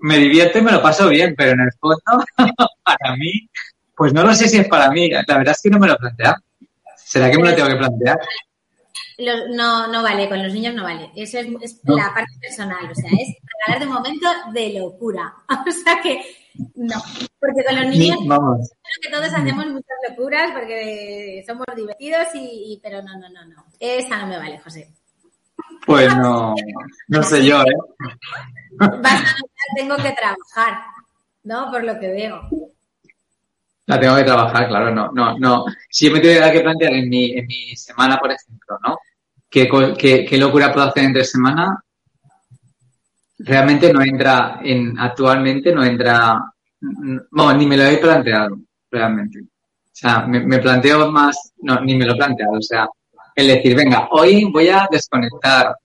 [0.00, 2.24] me divierto y me lo paso bien, pero en el fondo,
[2.84, 3.48] para mí,
[3.96, 5.10] pues no lo sé si es para mí.
[5.10, 6.36] La verdad es que no me lo plantea.
[6.96, 8.18] ¿Será que me lo tengo que plantear?
[9.50, 11.10] no, no vale, con los niños no vale.
[11.14, 11.46] Eso es,
[11.84, 13.36] la parte personal, o sea, es
[13.66, 15.34] regalar de momento de locura.
[15.66, 16.20] O sea que
[16.74, 16.96] no,
[17.40, 18.70] porque con los niños Vamos.
[18.82, 23.64] creo que todos hacemos muchas locuras porque somos divertidos y, pero no, no, no, no.
[23.80, 24.88] Esa no me vale, José.
[25.86, 26.54] Pues no,
[27.08, 27.76] no sé yo, ¿eh?
[29.76, 30.84] tengo que trabajar,
[31.44, 31.70] ¿no?
[31.70, 32.48] Por lo que veo.
[33.86, 35.64] La tengo que trabajar, claro, no, no, no.
[35.90, 38.96] Si yo me tuviera que plantear en mi, en mi semana, por ejemplo, ¿no?
[39.50, 39.68] ¿Qué,
[40.28, 41.78] qué, locura puedo hacer entre semana?
[43.38, 46.40] Realmente no entra en, actualmente no entra,
[46.80, 48.56] no, ni me lo he planteado,
[48.90, 49.40] realmente.
[49.40, 52.88] O sea, me, me planteo más, no, ni me lo he planteado, o sea,
[53.34, 55.76] el decir, venga, hoy voy a desconectar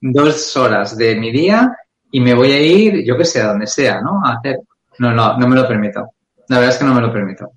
[0.00, 1.76] dos horas de mi día
[2.10, 4.20] y me voy a ir, yo que sé, donde sea, ¿no?
[4.24, 4.60] A hacer.
[4.98, 6.10] No, no, no me lo permito.
[6.48, 7.52] La verdad es que no me lo permito.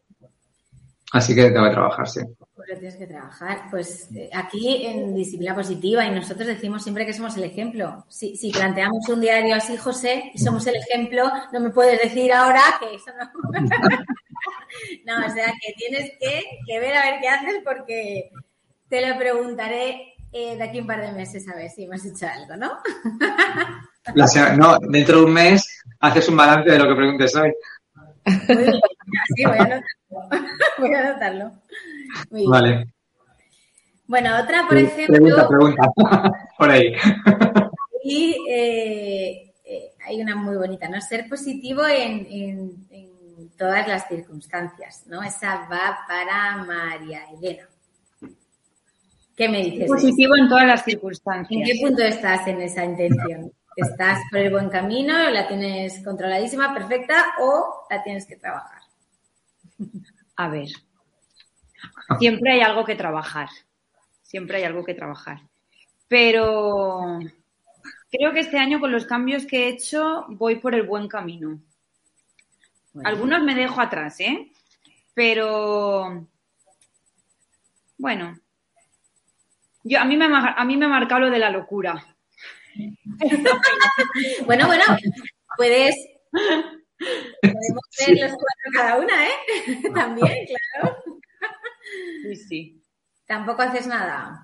[1.14, 2.22] Así que tengo que trabajar, sí.
[2.56, 3.64] Pues tienes que trabajar.
[3.70, 8.06] Pues eh, aquí en disciplina positiva y nosotros decimos siempre que somos el ejemplo.
[8.10, 12.32] Si, si planteamos un diario así, José, y somos el ejemplo, no me puedes decir
[12.34, 13.60] ahora que eso no.
[15.06, 18.32] no, o sea que tienes que, que ver a ver qué haces porque
[18.94, 22.28] te lo preguntaré eh, de aquí un par de meses a ver si hemos hecho
[22.28, 22.78] algo, ¿no?
[24.56, 27.52] no, dentro de un mes haces un balance de lo que preguntes hoy.
[29.36, 29.82] sí, voy a anotarlo.
[30.78, 31.52] voy a anotarlo.
[32.48, 32.94] vale.
[34.06, 35.16] Bueno, otra, por ejemplo.
[35.16, 35.92] Pregunta, pregunta.
[36.60, 36.94] por ahí.
[38.04, 41.02] Y eh, eh, hay una muy bonita, ¿no?
[41.02, 42.28] Ser positivo en,
[42.92, 45.24] en, todas las circunstancias, ¿no?
[45.24, 47.68] Esa va para María Elena.
[49.36, 49.88] ¿Qué me dices?
[49.88, 51.52] Positivo en todas las circunstancias.
[51.52, 53.52] ¿En qué punto estás en esa intención?
[53.76, 55.30] ¿Estás por el buen camino?
[55.30, 58.82] ¿La tienes controladísima, perfecta o la tienes que trabajar?
[60.36, 60.70] A ver.
[62.20, 63.50] Siempre hay algo que trabajar.
[64.22, 65.42] Siempre hay algo que trabajar.
[66.08, 67.20] Pero
[68.12, 71.60] creo que este año con los cambios que he hecho voy por el buen camino.
[73.04, 74.52] Algunos me dejo atrás, ¿eh?
[75.16, 76.28] Pero
[77.98, 78.38] bueno,
[79.84, 82.06] yo a mí me a mí me ha marcado lo de la locura.
[84.46, 84.84] bueno, bueno,
[85.58, 85.96] puedes
[87.42, 89.32] podemos ser los cuatro cada una, ¿eh?
[89.94, 91.04] También, claro.
[92.24, 92.84] Sí, sí.
[93.26, 94.42] Tampoco haces nada.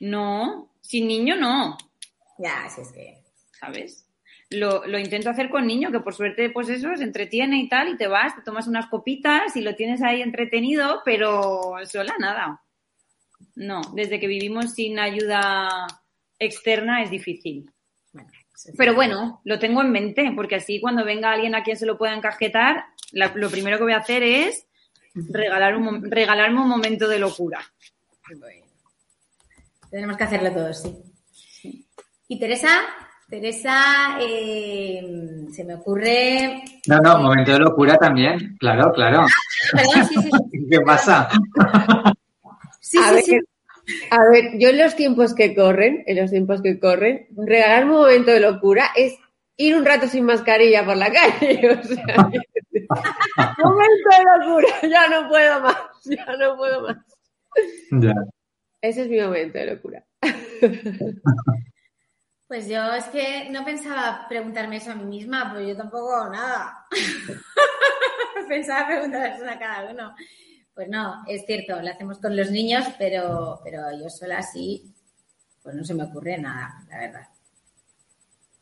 [0.00, 1.76] No, sin niño no.
[2.38, 3.18] Ya, si es que.
[3.52, 4.08] ¿Sabes?
[4.50, 7.88] Lo, lo, intento hacer con niño, que por suerte, pues eso, se entretiene y tal,
[7.88, 12.63] y te vas, te tomas unas copitas y lo tienes ahí entretenido, pero sola nada.
[13.54, 15.86] No, desde que vivimos sin ayuda
[16.38, 17.70] externa es difícil.
[18.76, 21.98] Pero bueno, lo tengo en mente, porque así cuando venga alguien a quien se lo
[21.98, 24.66] pueda encajetar, lo primero que voy a hacer es
[25.14, 27.60] regalar un, regalarme un momento de locura.
[29.90, 31.86] Tenemos que hacerlo todos, sí.
[32.28, 32.80] ¿Y Teresa?
[33.28, 36.62] Teresa, eh, se me ocurre.
[36.86, 39.20] No, no, momento de locura también, claro, claro.
[39.22, 39.26] Ah,
[39.72, 40.66] perdón, sí, sí, sí.
[40.70, 41.28] ¿Qué pasa?
[42.84, 43.38] Sí, sí, sí.
[44.10, 47.92] A ver, yo en los tiempos que corren, en los tiempos que corren, regalar un
[47.92, 49.18] momento de locura es
[49.56, 51.78] ir un rato sin mascarilla por la calle.
[51.80, 52.16] O sea,
[53.64, 56.96] momento de locura, ya no puedo más, ya no puedo más.
[57.92, 58.14] Ya.
[58.82, 60.04] Ese es mi momento de locura.
[62.46, 66.86] Pues yo es que no pensaba preguntarme eso a mí misma, pues yo tampoco nada.
[68.48, 70.14] pensaba preguntarse a cada uno.
[70.74, 74.92] Pues no, es cierto, lo hacemos con los niños, pero, pero yo sola así,
[75.62, 77.28] pues no se me ocurre nada, la verdad.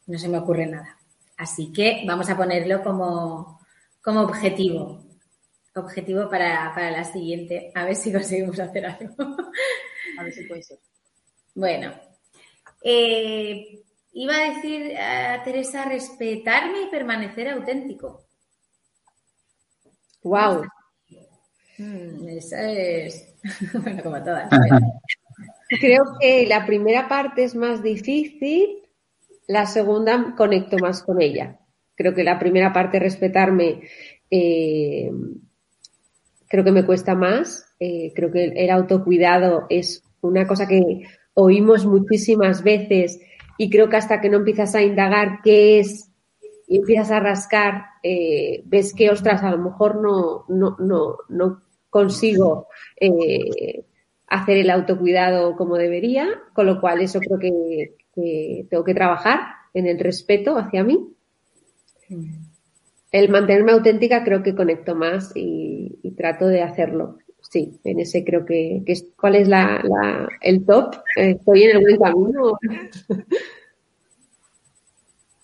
[0.07, 0.99] No se me ocurre nada.
[1.39, 3.61] Así que vamos a ponerlo como,
[4.03, 5.05] como objetivo.
[5.75, 7.73] Objetivo para, para la siguiente.
[7.75, 9.15] A ver si conseguimos hacer algo.
[10.19, 10.79] A ver si puede ser.
[11.55, 11.95] Bueno,
[12.83, 18.27] eh, iba a decir a Teresa respetarme y permanecer auténtico.
[20.23, 20.65] Wow.
[21.83, 23.35] Mm, esa es,
[23.83, 24.49] bueno, como todas.
[25.81, 28.83] Creo que la primera parte es más difícil,
[29.49, 31.59] la segunda conecto más con ella.
[31.95, 33.83] Creo que la primera parte, respetarme,
[34.31, 35.11] eh,
[36.49, 37.67] creo que me cuesta más.
[37.81, 41.03] Eh, creo que el autocuidado es una cosa que
[41.35, 43.21] oímos muchísimas veces
[43.59, 46.13] y creo que hasta que no empiezas a indagar qué es
[46.69, 51.62] y empiezas a rascar, eh, ves que, ostras, a lo mejor no, no, no, no
[51.93, 53.85] consigo eh,
[54.27, 57.95] hacer el autocuidado como debería, con lo cual eso creo que,
[58.69, 59.41] tengo que trabajar
[59.75, 61.15] en el respeto hacia mí.
[63.11, 67.19] El mantenerme auténtica creo que conecto más y trato de hacerlo
[67.53, 70.97] sí, en ese creo que, que es, ¿cuál es la, la, el top?
[71.17, 72.59] ¿Estoy en el buen camino?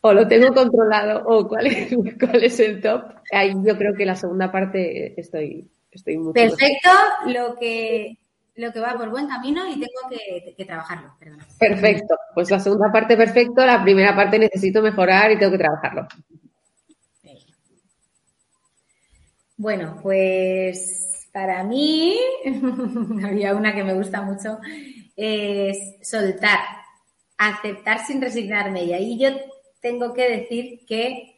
[0.00, 1.22] ¿O lo tengo controlado?
[1.26, 3.02] ¿O cuál es, cuál es el top?
[3.32, 6.90] Ahí yo creo que la segunda parte estoy, estoy Perfecto,
[7.26, 8.18] lo que,
[8.56, 11.14] lo que va por buen camino y tengo que, que trabajarlo.
[11.18, 11.40] Perdón.
[11.58, 16.06] Perfecto, pues la segunda parte perfecto, la primera parte necesito mejorar y tengo que trabajarlo.
[19.56, 22.16] Bueno, pues para mí,
[23.24, 24.58] había una que me gusta mucho,
[25.16, 26.60] es soltar,
[27.36, 28.84] aceptar sin resignarme.
[28.84, 29.30] Y ahí yo
[29.80, 31.37] tengo que decir que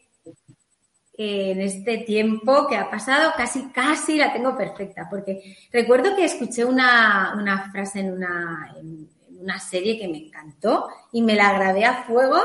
[1.23, 6.65] en este tiempo que ha pasado, casi, casi la tengo perfecta, porque recuerdo que escuché
[6.65, 9.07] una, frase en una, en
[9.39, 12.39] una serie que me encantó y me la grabé a fuego.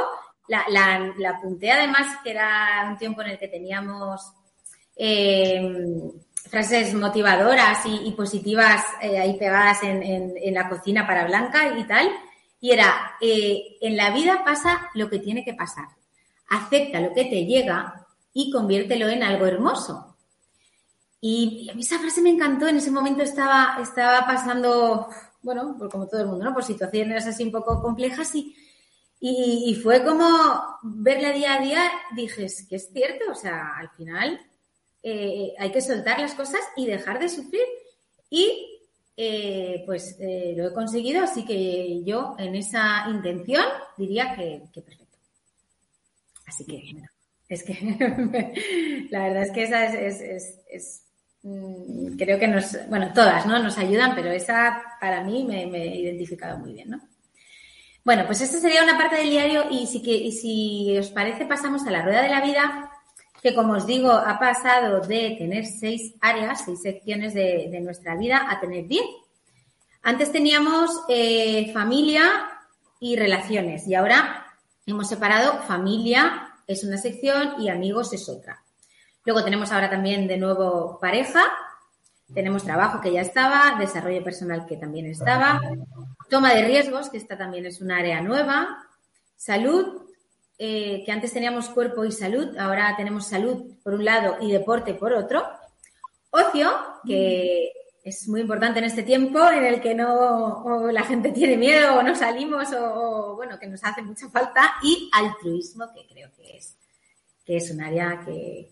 [0.49, 4.33] La, la, apunté además que era un tiempo en el que teníamos
[4.97, 5.73] eh,
[6.49, 12.11] frases motivadoras y, positivas eh, ahí pegadas en, la cocina para Blanca y tal.
[12.61, 15.87] Y era, eh, en la vida pasa lo que tiene que pasar.
[16.49, 18.06] Acepta lo que te llega
[18.39, 20.15] y conviértelo en algo hermoso.
[21.23, 22.69] Y, a mí esa frase me encantó.
[22.69, 25.09] En ese momento estaba, estaba pasando
[25.41, 26.53] bueno, pues como todo el mundo, ¿no?
[26.53, 28.55] Por situaciones así un poco complejas y,
[29.21, 30.29] y, fue como
[30.83, 34.39] verla día a día, dije, que es cierto, o sea, al final
[35.03, 37.65] eh, hay que soltar las cosas y dejar de sufrir.
[38.29, 38.83] Y
[39.17, 43.65] eh, pues eh, lo he conseguido, así que yo en esa intención
[43.97, 45.17] diría que, perfecto.
[46.45, 47.09] Así que, bueno,
[47.49, 51.03] es que la verdad es que esa es,
[51.43, 53.63] mm, creo que nos, bueno, todas, ¿no?
[53.63, 57.01] Nos ayudan, pero esa para mí me, he identificado muy bien, ¿no?
[58.05, 61.45] Bueno, pues esta sería una parte del diario y si, que, y si os parece
[61.45, 62.91] pasamos a la rueda de la vida
[63.47, 68.47] que como os digo, ha pasado de tener seis áreas, seis secciones de, nuestra vida
[68.51, 69.07] a tener diez.
[70.03, 72.23] Antes teníamos eh, familia
[72.99, 74.47] y relaciones y ahora
[74.85, 78.63] hemos separado familia es una sección y amigos es otra.
[79.25, 81.43] Luego tenemos ahora también de nuevo pareja,
[82.33, 85.61] tenemos trabajo que ya estaba, desarrollo personal que también estaba,
[86.29, 88.85] toma de riesgos, que esta también es un área nueva,
[89.37, 90.03] salud,
[90.59, 94.95] eh, que antes teníamos cuerpo y salud, ahora tenemos salud por un lado y deporte
[94.95, 95.45] por otro.
[96.31, 96.71] Ocio,
[97.07, 97.71] que
[98.07, 102.03] es muy importante en este tiempo en el que no la gente tiene miedo o
[102.05, 104.75] no salimos o, bueno, que nos hace mucha falta.
[104.81, 106.77] Y altruismo, que creo que es,
[107.45, 108.71] que es un área que,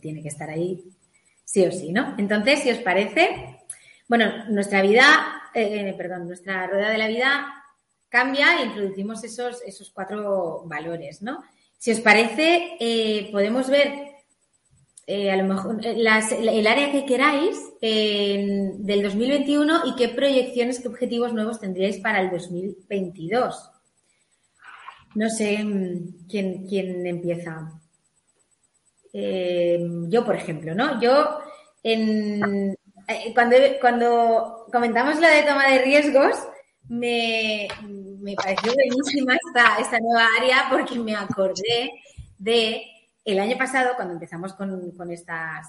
[0.00, 0.84] tiene que estar ahí
[1.44, 2.14] sí o sí, ¿no?
[2.16, 3.58] Entonces, si os parece,
[4.06, 7.64] bueno, nuestra vida, eh, perdón, nuestra rueda de la vida
[8.08, 11.42] cambia e introducimos esos, esos cuatro valores, ¿no?
[11.76, 14.13] Si os parece, eh, podemos ver
[15.06, 20.88] eh, a lo mejor eh, el área que queráis del 2021 y qué proyecciones, qué
[20.88, 23.70] objetivos nuevos tendríais para el 2022.
[25.14, 27.70] No sé mm, quién, quién empieza.
[29.12, 31.00] yo, por ejemplo, ¿no?
[31.00, 31.38] Yo,
[33.34, 36.36] cuando, cuando comentamos lo de toma de riesgos,
[36.88, 37.68] me,
[38.20, 41.90] me pareció buenísima esta, esta nueva área porque me acordé
[42.38, 42.82] de
[43.24, 45.66] el año pasado cuando empezamos con, con estas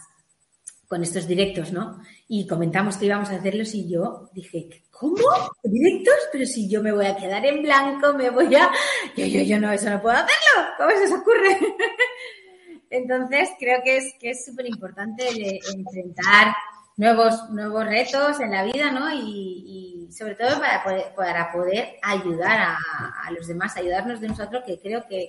[0.88, 1.99] con estos directos, ¿no?
[2.28, 5.16] Y comentamos que íbamos a hacerlos y yo dije, ¿cómo?
[5.64, 6.16] ¿Directos?
[6.32, 8.70] Pero si yo me voy a quedar en blanco, me voy a...
[9.18, 10.74] Yo, yo, yo no, eso no puedo hacerlo.
[10.78, 11.58] ¿Cómo se os ocurre?
[12.89, 15.28] Entonces, creo que es que es súper importante
[15.76, 16.56] enfrentar
[16.97, 19.12] nuevos, nuevos retos en la vida, ¿no?
[19.14, 24.80] Y, sobre todo para poder, para poder ayudar a, los demás, ayudarnos de nosotros, que
[24.80, 25.28] creo que,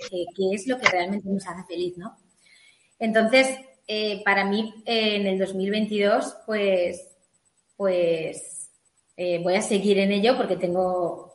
[0.53, 2.17] es lo que realmente nos hace feliz, ¿no?
[2.99, 7.09] Entonces, eh, para mí, en el 2022, pues,
[7.77, 8.71] pues
[9.17, 11.35] eh, voy a seguir en ello porque tengo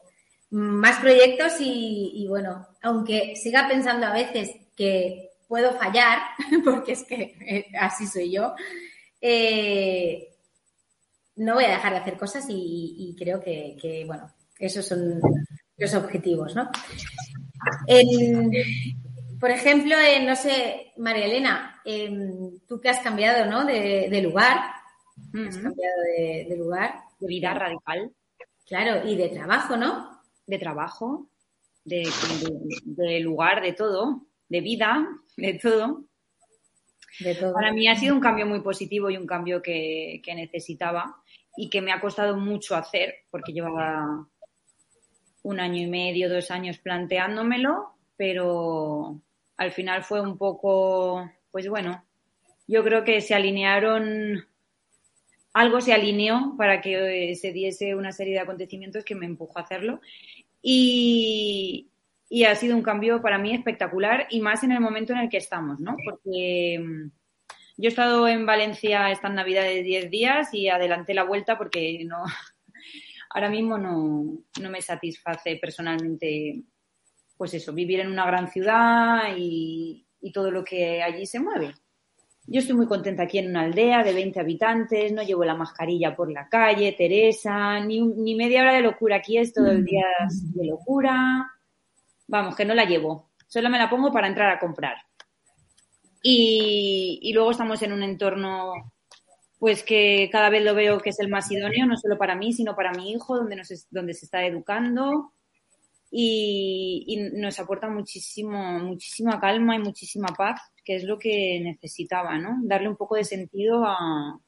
[0.49, 6.19] más proyectos y, y, bueno, aunque siga pensando a veces que puedo fallar,
[6.63, 8.55] porque es que eh, así soy yo,
[9.19, 10.30] eh,
[11.41, 15.19] no voy a dejar de hacer cosas y, creo que, bueno, esos son
[15.77, 16.69] los objetivos, ¿no?
[19.39, 21.81] por ejemplo, no sé, María Elena,
[22.67, 23.65] tú que has cambiado, ¿no?
[23.65, 24.59] De, lugar,
[25.33, 26.93] has cambiado de, lugar.
[27.19, 28.11] De vida radical.
[28.67, 30.21] Claro, y de trabajo, ¿no?
[30.45, 31.27] De trabajo,
[31.83, 32.07] de,
[32.85, 36.05] de lugar, de todo, de vida, de todo.
[37.53, 41.17] Para mí ha sido un cambio muy positivo y un cambio que, necesitaba
[41.57, 44.27] y que me ha costado mucho hacer porque llevaba
[45.43, 49.21] un año y medio, dos años planteándomelo, pero
[49.57, 52.03] al final fue un poco, pues bueno,
[52.67, 54.45] yo creo que se alinearon,
[55.53, 59.63] algo se alineó para que se diese una serie de acontecimientos que me empujó a
[59.63, 59.99] hacerlo.
[60.61, 61.89] Y,
[62.33, 65.29] y ha sido un cambio para mí espectacular y más en el momento en el
[65.29, 65.97] que estamos, ¿no?
[66.05, 67.11] Porque mm,
[67.75, 72.05] yo he estado en Valencia esta Navidad de 10 días y adelanté la vuelta porque
[72.05, 72.23] no,
[73.31, 74.23] ahora mismo no,
[74.61, 76.63] no me satisface personalmente,
[77.35, 81.73] pues eso, vivir en una gran ciudad y, y todo lo que allí se mueve.
[82.47, 86.15] Yo estoy muy contenta aquí en una aldea de 20 habitantes, no llevo la mascarilla
[86.15, 89.17] por la calle, Teresa, ni, ni media hora de locura.
[89.17, 91.51] Aquí es todo el día de locura
[92.31, 94.95] vamos, que no la llevo, solo me la pongo para entrar a comprar.
[96.23, 98.93] Y, luego estamos en un entorno,
[99.59, 102.53] pues que cada vez lo veo que es el más idóneo, no solo para mí,
[102.53, 105.33] sino para mi hijo, donde, nos donde se está educando
[106.09, 112.59] y, nos aporta muchísimo, muchísima calma y muchísima paz, que es lo que necesitaba, ¿no?
[112.63, 114.39] Darle un poco de sentido a,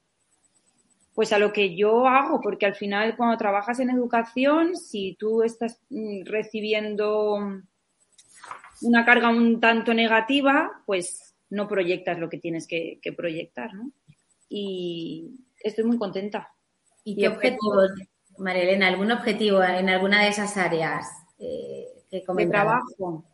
[1.13, 5.43] pues a lo que yo hago, porque al final cuando trabajas en educación, si tú
[5.43, 7.61] estás mm, recibiendo
[8.84, 13.91] una carga un tanto negativa, pues no proyectas lo que tienes que, proyectar, ¿no?
[14.49, 15.31] Y
[15.61, 16.51] estoy muy contenta.
[17.03, 17.91] ¿Y qué objetivos,
[18.38, 21.07] María Elena, ¿algún objetivo en alguna de esas áreas
[21.39, 23.25] eh, que De trabajo.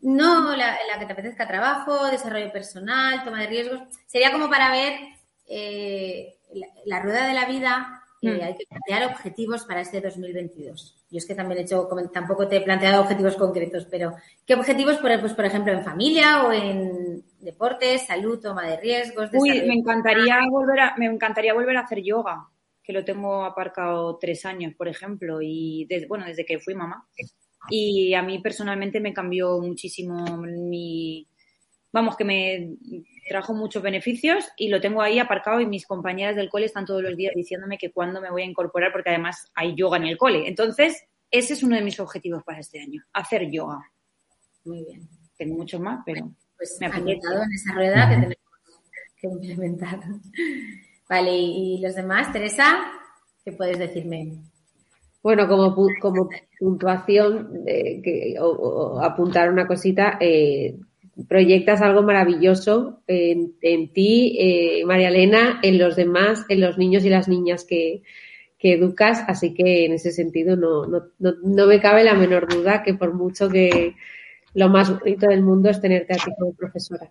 [0.00, 3.80] No, la, la, que te apetezca trabajo, desarrollo personal, toma de riesgos.
[4.06, 5.00] Sería como para ver
[5.48, 8.02] eh, la, la, rueda de la vida.
[8.26, 8.44] Eh, mm.
[8.44, 11.06] Hay que plantear objetivos para este 2022.
[11.10, 14.14] Yo es que también he hecho, tampoco te he planteado objetivos concretos, pero
[14.44, 19.30] ¿qué objetivos, por, pues, por ejemplo, en familia o en deportes, salud, toma de riesgos?
[19.32, 22.48] Uy, me encantaría volver a, me encantaría volver a hacer yoga,
[22.82, 27.06] que lo tengo aparcado tres años, por ejemplo, y desde, bueno, desde que fui mamá.
[27.68, 31.26] Y a mí personalmente me cambió muchísimo mi,
[31.92, 32.76] vamos, que me
[33.28, 37.02] trajo muchos beneficios y lo tengo ahí aparcado y mis compañeras del cole están todos
[37.02, 40.16] los días diciéndome que cuándo me voy a incorporar porque además hay yoga en el
[40.16, 40.48] cole.
[40.48, 43.90] Entonces, ese es uno de mis objetivos para este año, hacer yoga.
[44.64, 45.08] Muy bien.
[45.36, 48.36] Tengo muchos más, pero pues me ha en esa rueda que tenemos
[49.20, 50.00] que implementar.
[51.08, 52.32] Vale, ¿y los demás?
[52.32, 52.78] Teresa,
[53.44, 54.32] ¿qué puedes decirme?
[55.22, 60.76] Bueno, como, como puntuación, eh, que, o, o, apuntar una cosita, eh,
[61.28, 67.04] proyectas algo maravilloso en, en ti, eh, María Elena, en los demás, en los niños
[67.04, 68.02] y las niñas que,
[68.58, 72.48] que educas, así que en ese sentido no, no, no, no, me cabe la menor
[72.48, 73.94] duda que por mucho que
[74.54, 77.10] lo más bonito del mundo es tenerte a ti como profesora.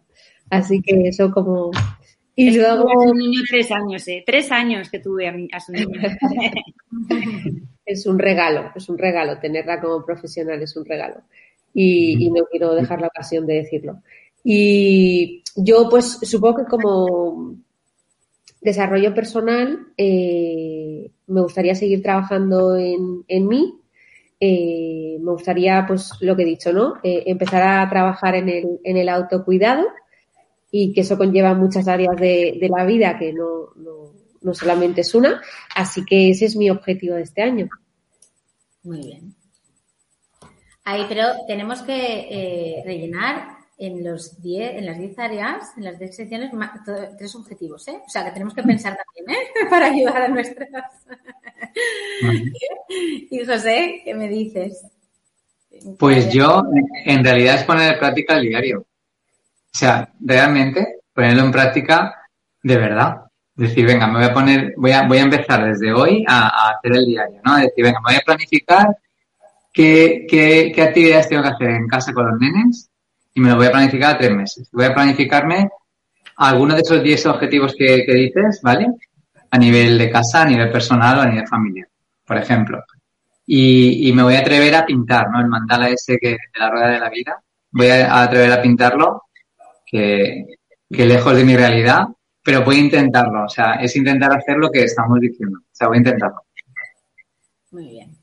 [0.50, 1.72] Así que eso como...
[2.36, 2.86] Y es luego...
[2.86, 4.24] Un niño tres años, ¿eh?
[4.26, 5.88] Tres años que tuve a, mi, a su niño.
[7.86, 11.24] es un regalo, es un regalo tenerla como profesional, es un regalo
[11.76, 14.02] y, y, no quiero dejar la ocasión de decirlo.
[14.44, 17.58] Y yo, pues, supongo que como
[18.62, 23.80] desarrollo personal eh, me gustaría seguir trabajando en, en mí.
[24.40, 26.96] Eh, me gustaría, pues, lo que he dicho, ¿no?
[27.04, 29.86] Eh, empezar a trabajar en el, en el autocuidado
[30.72, 35.02] y que eso conlleva muchas áreas de, de la vida que no, no, no solamente
[35.02, 35.42] es una.
[35.76, 37.68] Así que ese es mi objetivo de este año.
[38.84, 39.36] Muy bien.
[40.88, 45.98] Ahí, pero tenemos que eh, rellenar en los 10, en las 10 áreas, en las
[45.98, 46.52] 10 secciones,
[47.18, 48.00] tres objetivos, ¿eh?
[48.06, 49.48] O sea, que tenemos que pensar también, ¿eh?
[49.70, 50.70] Para ayudar a nuestras.
[53.32, 54.86] y José, ¿qué me dices?
[55.98, 56.62] Pues yo,
[57.04, 58.82] en realidad, es poner en práctica el diario.
[58.82, 62.16] O sea, realmente, ponerlo en práctica
[62.62, 63.22] de verdad.
[63.56, 66.70] Decir, venga, me voy a poner, voy a, voy a empezar desde hoy a, a
[66.72, 67.58] hacer el diario, ¿no?
[67.58, 68.96] Decir, venga, me voy a planificar
[69.76, 72.90] qué, actividades tengo que hacer en casa con los nenes
[73.34, 74.70] y me lo voy a planificar a tres meses.
[74.72, 75.70] Voy a planificarme
[76.38, 78.88] algunos de esos 10 objetivos que, dices, ¿vale?
[79.52, 81.88] A nivel de casa, a nivel personal o a nivel familiar,
[82.26, 82.84] por ejemplo.
[83.46, 85.40] Y, y me voy a atrever a pintar, ¿no?
[85.40, 87.42] El mandala ese que de la rueda de la vida.
[87.72, 89.24] Voy a atrever a pintarlo,
[89.86, 90.46] que,
[90.90, 92.08] que lejos de mi realidad,
[92.42, 93.44] pero voy a intentarlo.
[93.44, 95.60] O sea, es intentar hacer lo que estamos diciendo.
[95.60, 96.42] O sea, voy a intentarlo.
[97.72, 98.15] Muy bien.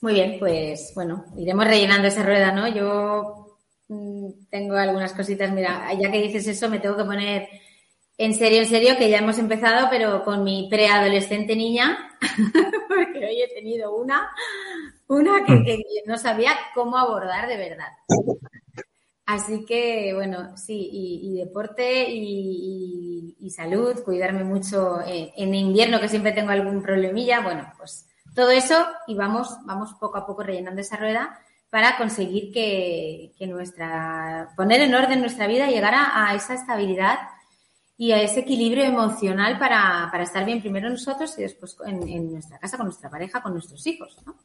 [0.00, 2.66] Muy bien, pues bueno, iremos rellenando esa rueda, ¿no?
[2.68, 7.48] Yo mmm, tengo algunas cositas, mira, ya que dices eso, me tengo que poner
[8.16, 12.10] en serio, en serio, que ya hemos empezado, pero con mi preadolescente niña,
[12.88, 14.30] porque hoy he tenido una,
[15.06, 17.88] una que, no sabía cómo abordar de verdad.
[19.26, 26.08] Así que, bueno, sí, y, deporte y, y, salud, cuidarme mucho en, en invierno, que
[26.08, 28.09] siempre tengo algún problemilla, bueno, pues
[28.40, 31.38] todo eso y vamos, vamos poco a poco rellenando esa rueda
[31.68, 36.54] para conseguir que, que nuestra, poner en orden nuestra vida y llegar a, a, esa
[36.54, 37.18] estabilidad
[37.98, 42.32] y a ese equilibrio emocional para, para estar bien primero nosotros y después en, en,
[42.32, 44.36] nuestra casa, con nuestra pareja, con nuestros hijos, ¿no?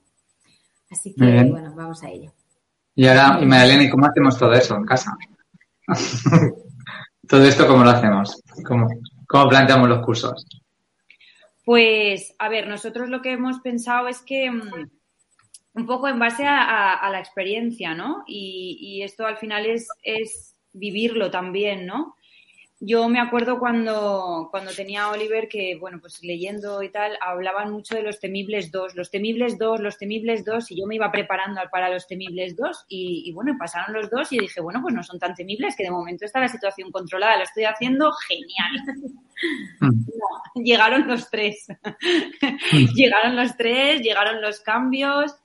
[0.91, 1.51] Así que, bien.
[1.51, 2.33] bueno, vamos a ello.
[2.95, 5.17] Y ahora, y Magdalena, ¿y cómo hacemos todo eso en casa?
[7.29, 8.41] todo esto, ¿cómo lo hacemos?
[8.67, 8.89] ¿Cómo,
[9.25, 10.45] cómo planteamos los cursos?
[11.65, 14.61] Pues, a ver, nosotros lo que hemos pensado es que um,
[15.73, 18.23] un poco en base a la experiencia, ¿no?
[18.27, 22.15] Y, y, esto al final es, es vivirlo también, ¿no?
[22.81, 27.71] Yo me acuerdo cuando, cuando tenía a Oliver que, bueno, pues leyendo y tal, hablaban
[27.71, 31.09] mucho de los temibles dos, los temibles dos, los temibles dos, y yo me iba
[31.09, 34.93] preparando para los temibles dos, y, y bueno, pasaron los dos y dije, bueno, pues
[34.93, 39.15] no son tan temibles, que de momento está la situación controlada, lo estoy haciendo genial.
[39.81, 41.67] No, llegaron los tres.
[42.95, 45.35] llegaron los tres, llegaron los cambios,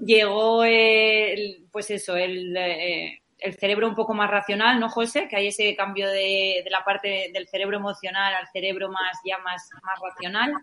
[0.00, 5.28] llegó el, pues eso, el, eh, el cerebro un poco más racional, ¿no, José?
[5.28, 9.38] Que hay ese cambio de, de la parte del cerebro emocional al cerebro más ya
[9.38, 10.54] más, más racional.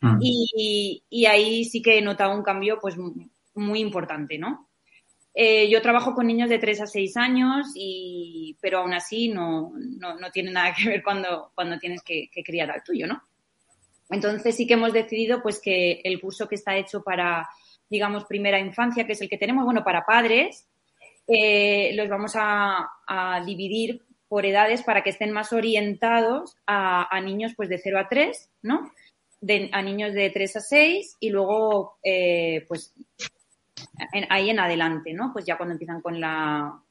[0.00, 0.18] Mm.
[0.20, 2.96] Y, y, ahí sí que he notado un cambio pues
[3.54, 4.68] muy importante, ¿no?
[5.34, 9.72] Eh, yo trabajo con niños de 3 a 6 años, y, pero aún así no,
[9.76, 13.22] no, no tiene nada que ver cuando, cuando tienes que, que criar al tuyo, ¿no?
[14.10, 17.48] Entonces sí que hemos decidido pues que el curso que está hecho para,
[17.90, 20.66] digamos, primera infancia, que es el que tenemos, bueno, para padres,
[21.28, 22.90] eh, los vamos a,
[23.44, 28.50] dividir por edades para que estén más orientados a, niños pues de 0 a 3,
[28.62, 28.90] ¿no?
[29.72, 32.92] a niños de 3 a 6 y luego eh, pues
[34.28, 35.32] ahí en adelante, ¿no?
[35.32, 36.82] Pues ya cuando empiezan con la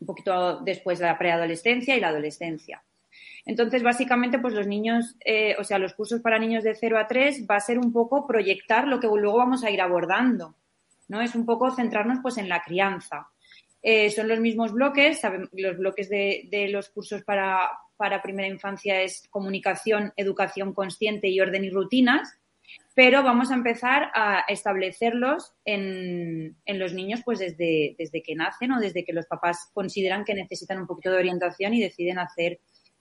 [0.00, 2.82] un poquito después de la preadolescencia y la adolescencia.
[3.44, 7.06] Entonces, básicamente, pues los niños, eh, o sea, los cursos para niños de 0 a
[7.06, 10.54] 3 va a ser un poco proyectar lo que luego vamos a ir abordando,
[11.08, 11.20] ¿no?
[11.20, 13.28] Es un poco centrarnos pues en la crianza.
[13.82, 15.20] Eh, son los mismos bloques,
[15.52, 21.64] los bloques de, los cursos para, para, primera infancia es comunicación, educación consciente y orden
[21.64, 22.36] y rutinas,
[22.94, 28.72] pero vamos a empezar a establecerlos en, en los niños pues desde, desde que nacen
[28.72, 32.60] o desde que los papás consideran que necesitan un poquito de orientación y deciden hacer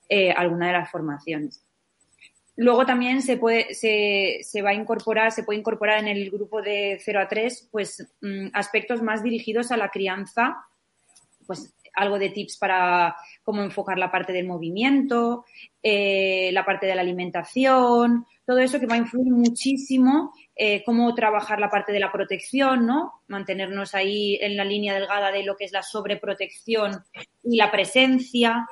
[0.10, 1.67] eh, alguna de las formaciones.
[2.58, 6.62] Luego también se puede, se, se, va a incorporar, se puede incorporar en el grupo
[6.62, 10.58] de 0 a 3, pues mm, aspectos más dirigidos a la crianza,
[11.46, 15.46] pues algo de tips para cómo enfocar la parte del movimiento,
[15.82, 21.14] eh, la parte de la alimentación, todo eso que va a influir muchísimo eh, cómo
[21.14, 23.22] trabajar la parte de la protección, ¿no?
[23.28, 27.04] Mantenernos ahí en la línea delgada de lo que es la sobreprotección
[27.44, 28.68] y la presencia,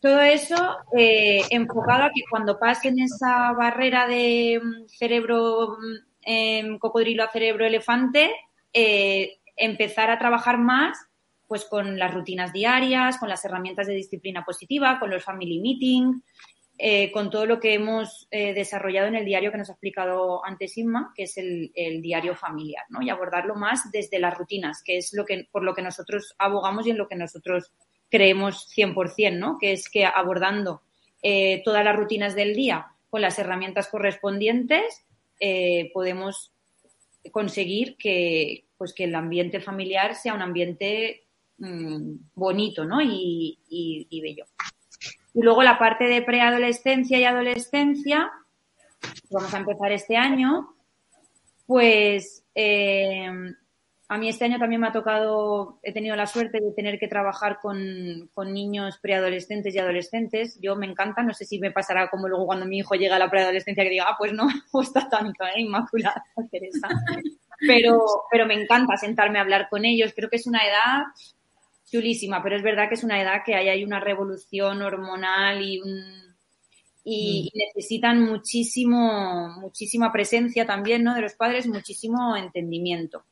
[0.00, 5.76] todo eso eh, enfocado a que cuando pasen esa barrera de mm, cerebro
[6.24, 8.30] eh, cocodrilo a cerebro elefante,
[8.72, 10.98] eh, empezar a trabajar más
[11.46, 16.20] pues con las rutinas diarias, con las herramientas de disciplina positiva, con los family meeting,
[16.76, 20.76] eh, con todo lo que hemos desarrollado en el diario que nos ha explicado antes
[20.76, 23.00] Inma, que es el, el, diario familiar, ¿no?
[23.00, 26.88] Y abordarlo más desde las rutinas, que es lo que, por lo que nosotros abogamos
[26.88, 27.72] y en lo que nosotros
[28.10, 29.58] creemos 100%, ¿no?
[29.58, 30.82] Que es que abordando
[31.22, 35.04] eh, todas las rutinas del día con las herramientas correspondientes
[35.40, 36.52] eh, podemos
[37.32, 41.24] conseguir que, pues que el ambiente familiar sea un ambiente
[41.58, 43.00] mmm, bonito, ¿no?
[43.02, 43.58] Y,
[44.22, 44.46] bello.
[45.34, 48.30] Y luego la parte de preadolescencia y adolescencia,
[49.30, 50.74] vamos a empezar este año,
[51.66, 53.28] pues eh,
[54.08, 57.08] a mí este año también me ha tocado, he tenido la suerte de tener que
[57.08, 60.58] trabajar con, con, niños preadolescentes y adolescentes.
[60.60, 63.18] Yo me encanta, no sé si me pasará como luego cuando mi hijo llega a
[63.18, 65.60] la preadolescencia que diga, ah, pues no me gusta tanto, ¿eh?
[65.60, 66.88] Inmaculada Teresa.
[67.58, 70.12] Pero, pero me encanta sentarme a hablar con ellos.
[70.14, 71.04] Creo que es una edad
[71.90, 75.80] chulísima, pero es verdad que es una edad que hay, hay una revolución hormonal y
[75.80, 76.04] un,
[77.02, 77.58] y, mm.
[77.58, 81.14] necesitan muchísimo, muchísima presencia también, ¿no?
[81.14, 83.24] De los padres, muchísimo entendimiento.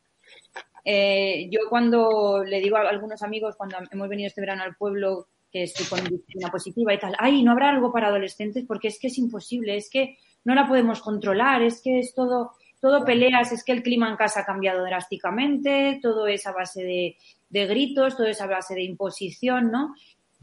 [0.85, 5.29] Eh, yo cuando le digo a algunos amigos, cuando hemos venido este verano al pueblo,
[5.51, 8.99] que estoy con disciplina positiva y tal, ay, no habrá algo para adolescentes porque es
[8.99, 13.53] que es imposible, es que no la podemos controlar, es que es todo, todo peleas,
[13.53, 18.17] es que el clima en casa ha cambiado drásticamente, todo es a base de, gritos,
[18.17, 19.95] todo es a base de imposición, ¿no?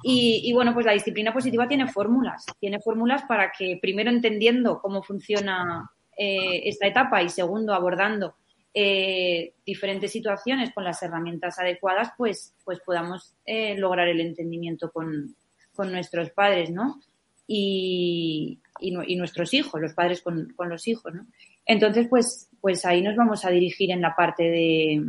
[0.03, 4.79] Y, y, bueno, pues la disciplina positiva tiene fórmulas, tiene fórmulas para que primero entendiendo
[4.79, 8.35] cómo funciona eh, esta etapa y segundo abordando
[8.73, 15.35] eh, diferentes situaciones con las herramientas adecuadas, pues, pues podamos eh, lograr el entendimiento con,
[15.73, 17.01] con, nuestros padres, ¿no?
[17.47, 21.27] Y, y, y nuestros hijos, los padres con, con, los hijos, ¿no?
[21.65, 25.03] Entonces, pues, pues ahí nos vamos a dirigir en la parte de,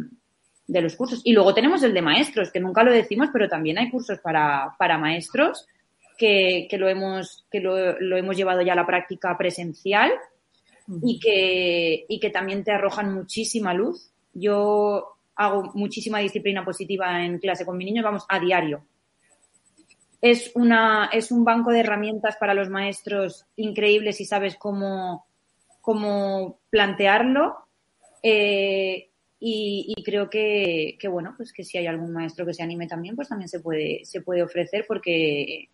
[0.67, 1.21] de los cursos.
[1.23, 4.75] Y luego tenemos el de maestros, que nunca lo decimos, pero también hay cursos para,
[4.77, 5.69] para maestros
[6.19, 10.11] que, que, lo hemos, que lo, lo hemos llevado ya a la práctica presencial
[11.03, 14.11] y que, y que también te arrojan muchísima luz.
[14.35, 18.85] Yo hago muchísima disciplina positiva en clase con mis niños, vamos, a diario.
[20.21, 25.27] Es, una, es un banco de herramientas para los maestros increíble si sabes cómo,
[25.81, 27.57] cómo plantearlo.
[28.23, 29.09] Eh,
[29.41, 32.87] y, y, creo que, que, bueno, pues que si hay algún maestro que se anime
[32.87, 35.69] también, pues también se puede, se puede ofrecer porque,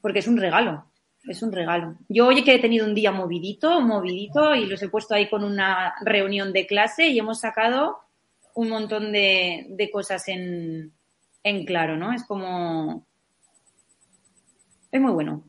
[0.00, 0.84] porque es un regalo
[1.26, 1.96] es un regalo.
[2.08, 5.44] Yo oye que he tenido un día movidito, movidito y los he puesto ahí con
[5.44, 7.98] una reunión de clase y hemos sacado
[8.54, 10.92] un montón de, de cosas en,
[11.42, 12.12] en claro, ¿no?
[12.12, 13.06] Es como...
[14.90, 15.44] Es muy bueno.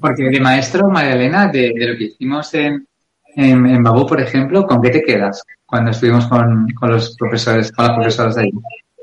[0.00, 2.88] Porque de maestro, María Elena, de, de lo que hicimos en,
[3.36, 7.70] en, en, Babú, por ejemplo, ¿con qué te quedas cuando estuvimos con, con los profesores,
[7.70, 8.50] con las profesoras de ahí?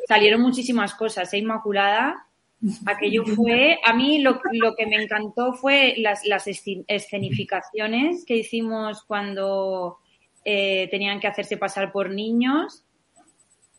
[0.08, 1.38] Salieron muchísimas cosas, ¿eh?
[1.38, 2.28] Inmaculada
[2.86, 9.98] Aquello fue, a mí lo, que me encantó fue las, escenificaciones que hicimos cuando
[10.46, 12.86] eh, tenían que hacerse pasar por niños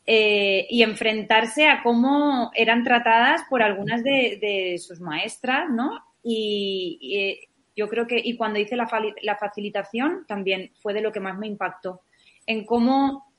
[0.06, 6.04] eh, y enfrentarse a cómo eran tratadas por algunas de, sus maestras, ¿no?
[6.22, 8.88] Y, y, Yo creo que, y cuando hice la,
[9.22, 12.02] la facilitación, también fue de lo que más me impactó,
[12.46, 13.32] en cómo,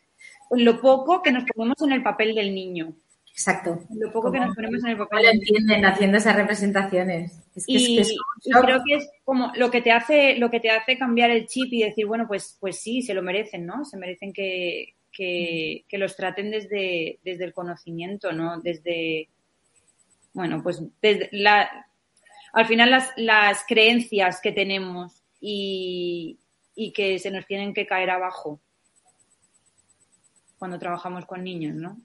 [0.49, 2.95] lo poco que nos ponemos en el papel del niño.
[3.35, 3.83] Exacto.
[3.93, 5.23] Lo poco que nos ponemos en el papel.
[5.23, 7.37] lo entienden haciendo esas representaciones.
[7.67, 8.01] y,
[8.63, 11.71] creo que es como lo que te hace, lo que te hace cambiar el chip
[11.73, 13.83] y decir, bueno, pues, pues sí, se lo merecen, ¿no?
[13.83, 18.61] Se merecen que, que, los traten desde, desde el conocimiento, ¿no?
[18.61, 19.27] Desde,
[20.31, 21.69] bueno, pues desde la,
[22.53, 26.39] al final las, las creencias que tenemos y,
[26.73, 28.61] y que se nos tienen que caer abajo
[30.57, 31.99] cuando trabajamos con niños, ¿no?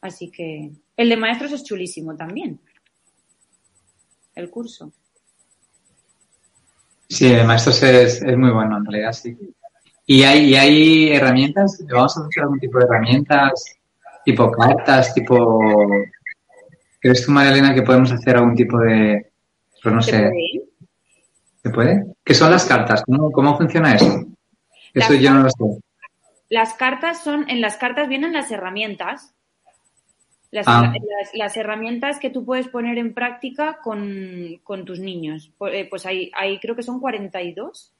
[0.00, 2.60] Así que el de maestros es chulísimo también.
[4.34, 4.92] El curso.
[7.08, 9.36] Sí, el de maestros es, muy bueno en realidad, sí.
[10.06, 11.84] ¿Y hay, hay herramientas?
[11.90, 13.64] ¿Vamos a hacer algún tipo de herramientas?
[14.24, 15.14] ¿Tipo cartas?
[15.14, 15.60] ¿Tipo...?
[17.00, 19.30] ¿Crees tú, María Elena, que podemos hacer algún tipo de...
[19.82, 20.30] Pues no sé...
[21.62, 22.06] ¿Se puede?
[22.24, 23.02] ¿Qué son las cartas?
[23.04, 24.24] ¿Cómo, cómo funciona eso?
[24.94, 25.80] Eso yo no lo sé.
[26.48, 27.48] Las cartas son...
[27.48, 29.34] En las cartas vienen las herramientas
[30.66, 30.94] Ah.
[31.34, 35.52] Las, herramientas que tú puedes poner en práctica con, tus niños.
[35.72, 36.30] Eh, pues ahí,
[36.60, 37.92] creo que son 42.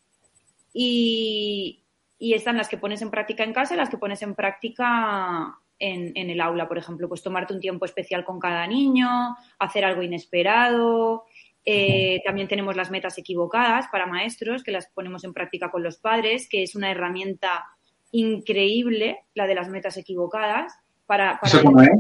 [0.73, 1.83] Y,
[2.19, 5.59] y están las que pones en práctica en casa y las que pones en práctica
[5.79, 10.03] en, el aula, por ejemplo, pues tomarte un tiempo especial con cada niño, hacer algo
[10.03, 11.25] inesperado.
[11.65, 15.99] Eh, también tenemos las metas equivocadas para maestros, que las ponemos en práctica con los
[15.99, 17.67] padres, que es una herramienta
[18.11, 20.73] increíble, la de las metas equivocadas.
[21.07, 21.91] Para, ¿Eso cómo es?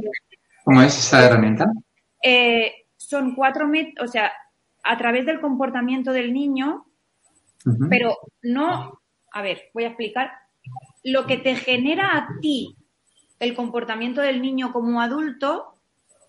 [0.68, 1.72] ¿Cómo es esa herramienta?
[2.22, 4.30] Eh, son cuatro métodos, o sea,
[4.84, 6.84] a través del comportamiento del niño,
[7.88, 9.00] pero no,
[9.32, 10.30] a ver, voy a explicar,
[11.04, 12.76] lo que te genera a ti
[13.40, 15.80] el comportamiento del niño como adulto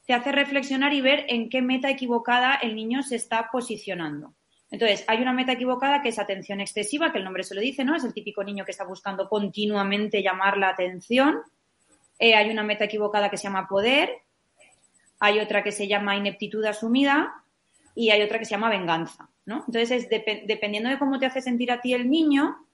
[0.08, 4.36] te hace reflexionar y ver en qué meta equivocada el niño se está posicionando.
[4.72, 7.84] Entonces, hay una meta equivocada que es atención excesiva, que el nombre se lo dice,
[7.84, 7.94] ¿no?
[7.94, 11.42] Es el típico niño que está buscando continuamente llamar la atención.
[12.20, 14.10] Eh, hay una meta equivocada que se llama poder,
[15.20, 17.44] hay otra que se llama ineptitud asumida
[17.96, 19.66] y hay otra que se llama venganza, ¿no?
[19.68, 22.66] Entonces, es dependiendo de cómo te hace sentir a ti el niño,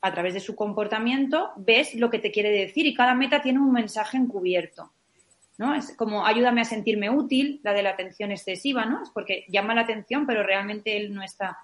[0.00, 3.60] a través de su comportamiento, ves lo que te quiere decir y cada meta tiene
[3.60, 4.92] un mensaje encubierto.
[5.58, 5.74] ¿no?
[5.74, 9.02] Es como ayúdame a sentirme útil, la de la atención excesiva, ¿no?
[9.02, 11.58] Es porque llama la atención, pero realmente él no está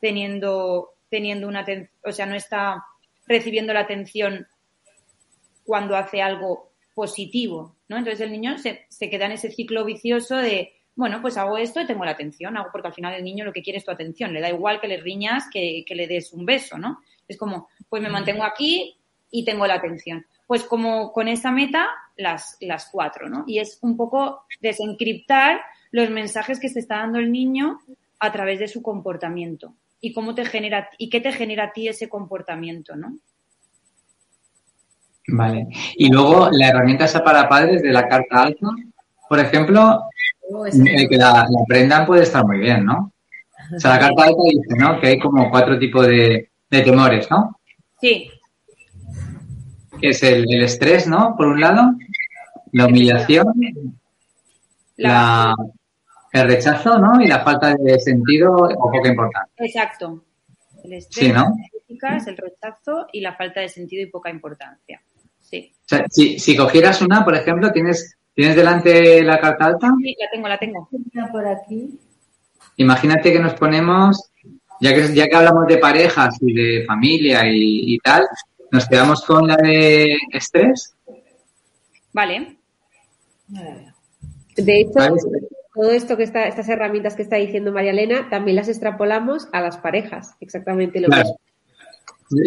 [0.00, 1.66] teniendo, teniendo una
[2.04, 2.82] o sea, no está
[3.26, 4.46] recibiendo la atención
[5.64, 10.72] cuando hace algo positivo, Entonces el niño se, se, queda en ese ciclo vicioso de,
[10.94, 13.52] bueno, pues hago esto y tengo la atención, hago porque al final el niño lo
[13.52, 16.32] que quiere es tu atención, le da igual que le riñas que, que le des
[16.32, 17.00] un beso, ¿no?
[17.28, 18.96] Es como, pues me mantengo aquí
[19.30, 20.26] y tengo la atención.
[20.46, 23.44] Pues como con esa meta, las, las cuatro, ¿no?
[23.46, 27.80] Y es un poco desencriptar los mensajes que se está dando el niño
[28.18, 31.88] a través de su comportamiento y cómo te genera y qué te genera a ti
[31.88, 33.16] ese comportamiento, ¿no?
[35.28, 35.68] Vale.
[35.96, 38.66] Y luego la herramienta esa para padres de la carta alta,
[39.28, 40.08] por ejemplo,
[40.50, 43.12] oh, el que la, aprendan puede estar muy bien, ¿no?
[43.74, 45.00] O sea, la carta alta dice, ¿no?
[45.00, 47.58] Que hay como cuatro tipos de, temores, ¿no?
[48.00, 48.30] Sí.
[50.00, 51.34] Que es el, estrés, ¿no?
[51.36, 51.94] Por un lado,
[52.72, 53.46] la humillación,
[54.96, 55.54] la...
[56.32, 57.20] el rechazo, ¿no?
[57.22, 59.64] Y la falta de sentido o poca importancia.
[59.64, 60.24] Exacto.
[60.82, 61.54] El estrés, sí, ¿no?
[62.26, 65.00] el rechazo y la falta de sentido y poca importancia.
[65.52, 66.38] Sí.
[66.38, 69.92] si, cogieras una, por ejemplo, ¿tienes, ¿tienes delante la carta alta?
[70.02, 70.88] Sí, la tengo, la tengo.
[71.30, 71.98] Por aquí.
[72.76, 74.30] Imagínate que nos ponemos,
[74.80, 78.26] ya que, ya que hablamos de parejas y de familia y, tal,
[78.70, 80.94] nos quedamos con la de estrés.
[82.12, 82.56] Vale.
[84.56, 85.14] De hecho,
[85.74, 89.60] todo esto que está, estas herramientas que está diciendo María Elena, también las extrapolamos a
[89.60, 91.38] las parejas, exactamente lo mismo.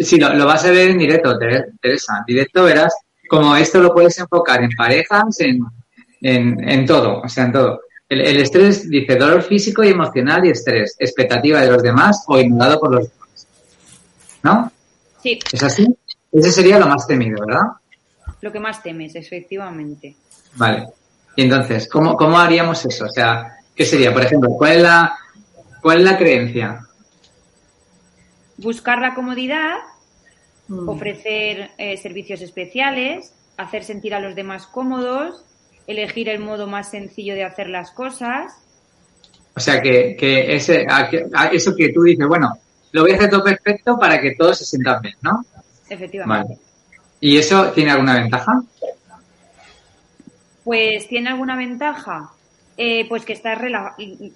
[0.02, 2.18] Sí, lo, vas a ver en directo, Teresa.
[2.18, 2.92] En directo verás
[3.28, 5.60] como esto lo puedes enfocar en parejas, en,
[6.20, 7.80] en, todo, o sea, en todo.
[8.08, 12.78] El, estrés dice dolor físico y emocional y estrés, expectativa de los demás o inundado
[12.78, 13.46] por los demás.
[14.42, 14.72] ¿No?
[15.22, 15.38] Sí.
[15.52, 15.86] ¿Es así?
[16.32, 17.64] Ese sería lo más temido, ¿verdad?
[18.40, 20.16] Lo que más temes, efectivamente.
[20.54, 20.86] Vale.
[21.34, 23.06] Y entonces, ¿cómo, cómo haríamos eso?
[23.06, 24.12] O sea, ¿qué sería?
[24.12, 25.18] Por ejemplo, ¿cuál es la,
[25.82, 26.85] cuál es la creencia?
[28.58, 29.76] Buscar la comodidad,
[30.68, 30.88] mm.
[30.88, 35.44] ofrecer eh, servicios especiales, hacer sentir a los demás cómodos,
[35.86, 38.52] elegir el modo más sencillo de hacer las cosas.
[39.54, 40.86] O sea, que, que ese,
[41.52, 42.52] eso que tú dices, bueno,
[42.92, 45.44] lo voy a hacer todo perfecto para que todos se sientan bien, ¿no?
[45.88, 46.58] Efectivamente.
[47.20, 48.62] ¿Y eso tiene alguna ventaja?
[50.64, 52.30] Pues tiene alguna ventaja.
[52.76, 53.58] eh, pues, que estás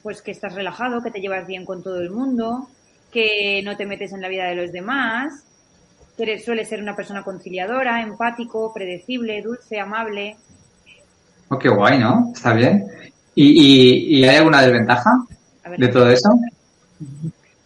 [0.02, 2.68] pues que estás relajado, que te llevas bien con todo el mundo,
[3.10, 5.44] que no te metes en la vida de los demás,
[6.16, 10.36] que eres, suele ser una persona conciliadora, empático, predecible, dulce, amable.
[11.48, 12.30] Oh, qué guay, ¿no?
[12.34, 12.86] Está bien.
[13.34, 15.10] ¿Y, hay alguna desventaja
[15.76, 16.30] de todo eso?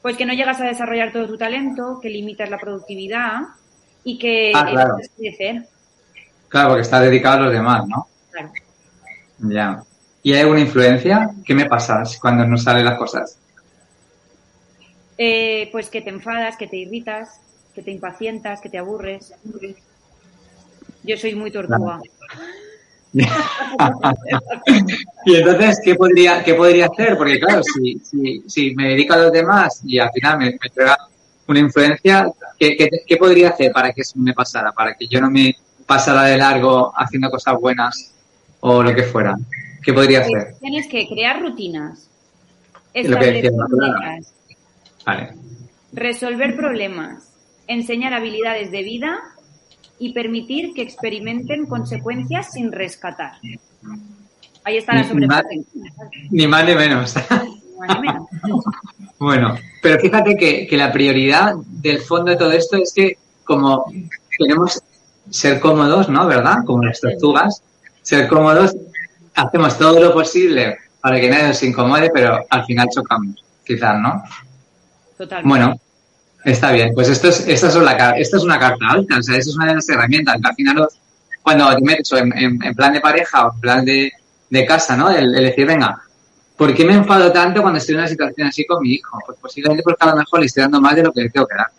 [0.02, 3.40] Pues que no llegas a desarrollar todo tu talento, que limitas la productividad
[4.04, 4.96] y que ah, claro.
[5.16, 5.66] crecer.
[6.48, 8.06] Claro, porque está dedicado a los demás, ¿no?
[8.30, 8.52] Claro.
[9.38, 9.82] Ya.
[10.22, 11.30] ¿Y hay alguna influencia?
[11.44, 13.38] ¿Qué me pasa cuando no salen las cosas?
[15.16, 17.40] Eh, pues que te enfadas, que te irritas,
[17.74, 19.34] que te impacientas, que te aburres.
[21.02, 22.00] Yo soy muy tortuga.
[25.24, 27.16] y entonces, ¿qué podría, qué podría hacer?
[27.16, 30.58] Porque claro, si, si, si me dedico a los demás y al final me, me
[30.62, 30.98] entrega
[31.46, 34.72] una influencia, ¿qué, ¿qué, podría hacer para que eso me pasara?
[34.72, 35.54] Para que yo no me
[35.86, 38.12] pasara de largo haciendo cosas buenas
[38.60, 39.36] o lo que fuera.
[39.82, 40.54] ¿Qué podría pues hacer?
[40.58, 42.10] Tienes que crear rutinas.
[45.92, 47.32] Resolver problemas.
[47.66, 49.16] Enseñar habilidades de vida
[49.98, 53.32] y permitir que experimenten consecuencias sin rescatar.
[54.64, 55.64] Ahí está la sobrepasen.
[56.30, 57.14] Ni más ni menos.
[59.18, 63.84] bueno, pero fíjate que, que la prioridad del fondo de todo esto es que como
[64.36, 64.82] queremos
[65.30, 66.26] ser cómodos, ¿no?
[66.26, 66.64] ¿Verdad?
[66.66, 67.62] Como las tortugas,
[68.02, 68.76] ser cómodos
[69.34, 74.22] hacemos todo lo posible para que nadie nos incomode, pero al final chocamos, quizás, ¿no?
[75.16, 75.48] Totalmente.
[75.48, 75.80] Bueno,
[76.44, 76.92] está bien.
[76.94, 79.56] Pues esto es, esta es, la, esto es una carta alta, o sea, eso es
[79.56, 80.36] una de las herramientas.
[80.42, 80.88] al final,
[81.42, 84.12] cuando te metes en, en, plan de pareja o en plan de,
[84.50, 85.10] de casa, ¿no?
[85.10, 86.02] El, decir, venga,
[86.56, 89.18] ¿por qué me enfado tanto cuando estoy en una situación así con mi hijo?
[89.26, 91.46] Pues posiblemente porque a lo mejor le estoy dando más de lo que le tengo
[91.46, 91.70] que dar.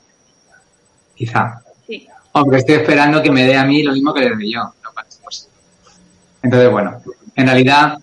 [1.15, 1.61] Quizá.
[1.87, 2.07] Sí.
[2.33, 4.73] O porque estoy esperando que me dé a mí lo mismo que le doy yo.
[6.45, 7.01] Entonces, bueno,
[7.35, 7.97] en realidad,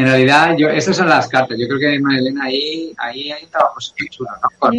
[0.00, 1.56] en realidad, yo, esas son las cartas.
[1.58, 3.78] Yo creo que Marilena ahí, ahí hay un trabajo
[4.10, 4.76] chulo, ¿no?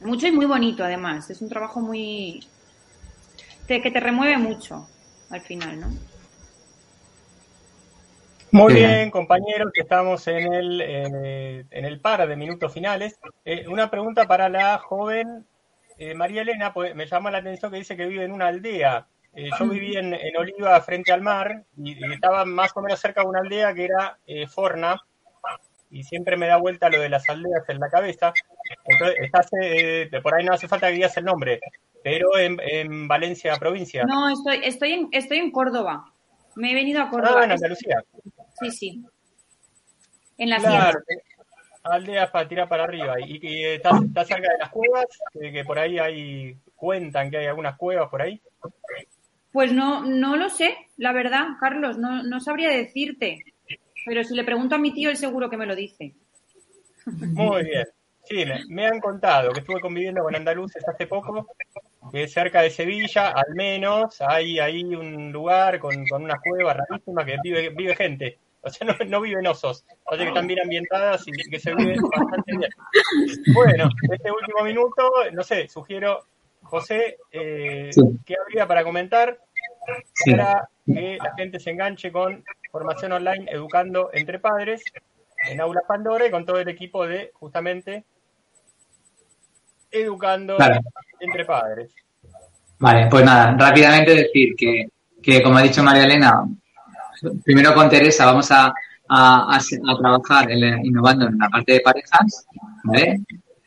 [0.00, 1.30] Mucho y muy bonito, además.
[1.30, 2.44] Es un trabajo muy.
[3.66, 4.88] que te remueve mucho
[5.30, 5.86] al final, ¿no?
[8.50, 13.18] Muy bien, compañeros, que estamos en el, en el par de minutos finales.
[13.46, 15.46] Eh, una pregunta para la joven
[15.98, 19.06] eh, María Elena, pues me llama la atención que dice que vive en una aldea.
[19.34, 23.28] Eh, yo viví en, Oliva frente al mar y, estaba más o menos cerca de
[23.28, 25.00] una aldea que era eh, Forna
[25.90, 28.32] y siempre me da vuelta lo de las aldeas en la cabeza.
[28.84, 31.60] Entonces, estás, eh, por ahí no hace falta que digas el nombre,
[32.02, 34.04] pero en, Valencia, provincia.
[34.04, 36.12] No, estoy, estoy, en, estoy en Córdoba.
[36.56, 37.40] Me he venido a Córdoba.
[37.40, 38.02] Ah, en Andalucía.
[38.60, 39.04] Sí, sí.
[40.38, 41.00] En la claro,
[41.84, 43.20] Aldeas para tirar para arriba.
[43.20, 47.76] Y, y estás, cerca de las cuevas, que por ahí hay, cuentan que hay algunas
[47.76, 48.40] cuevas por ahí.
[49.52, 53.44] Pues no, no lo sé, la verdad, Carlos, no, no sabría decirte.
[54.06, 56.14] Pero si le pregunto a mi tío, él seguro que me lo dice.
[57.06, 57.86] Muy bien.
[58.24, 61.48] Sí, me, han contado que estuve conviviendo con andaluces hace poco,
[62.12, 67.26] que cerca de Sevilla, al menos, hay ahí un lugar con, con unas cuevas rarísimas
[67.26, 68.38] que vive, vive gente.
[68.62, 69.84] O sea, no, no viven osos.
[70.04, 72.70] O sea, que están bien ambientadas y que se vive bastante bien.
[73.52, 76.24] Bueno, este último minuto, no sé, sugiero
[76.72, 77.90] José, eh,
[78.24, 79.38] ¿qué habría para comentar
[80.24, 84.82] para que la gente se enganche con formación online educando entre padres
[85.50, 88.06] en Aula Pandora y con todo el equipo de justamente
[89.90, 90.56] educando
[91.20, 91.92] entre padres?
[92.78, 94.86] Vale, pues nada, rápidamente decir que,
[95.22, 96.42] que, como ha dicho María Elena,
[97.44, 98.72] primero con Teresa vamos a,
[99.10, 102.46] a, a trabajar innovando en la parte de parejas,
[102.84, 103.20] ¿vale?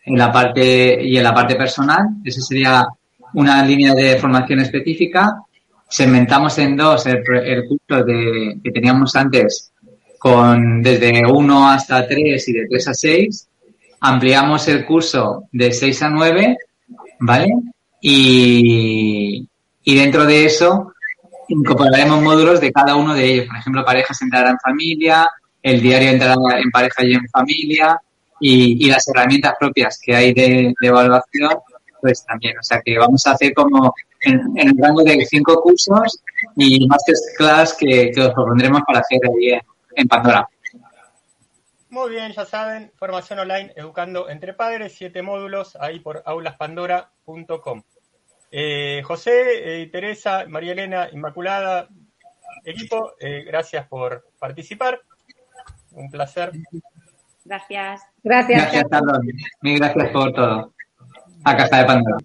[0.05, 2.07] En la parte y en la parte personal.
[2.23, 2.87] Esa sería
[3.33, 5.41] una línea de formación específica.
[5.87, 7.23] Segmentamos en dos el,
[7.67, 9.71] curso de, que teníamos antes
[10.17, 13.47] con desde 1 hasta 3 y de 3 a 6.
[14.01, 16.57] Ampliamos el curso de 6 a 9,
[17.19, 17.47] ¿vale?
[18.01, 19.47] Y,
[19.83, 20.93] y dentro de eso
[21.47, 23.47] incorporaremos módulos de cada uno de ellos.
[23.47, 25.29] Por ejemplo, parejas entrarán en familia,
[25.61, 27.99] el diario entrará en pareja y en familia,
[28.39, 31.57] y, las herramientas propias que hay de, evaluación,
[32.01, 32.57] pues también.
[32.57, 36.21] O sea que vamos a hacer como en, el rango de cinco cursos
[36.55, 39.59] y masterclass que, que os propondremos para hacer ahí
[39.95, 40.47] en, Pandora.
[41.89, 47.83] Muy bien, ya saben, formación online educando entre padres, siete módulos ahí por aulaspandora.com.
[48.51, 51.88] Eh, José, eh, Teresa, María Elena, Inmaculada,
[52.63, 55.01] equipo, eh, gracias por participar.
[55.91, 56.51] Un placer.
[57.45, 58.01] Gracias.
[58.23, 58.61] Gracias.
[58.61, 59.19] Gracias, Carlos.
[59.61, 60.73] Mil gracias por todo.
[61.43, 62.17] A Casa de Pandora.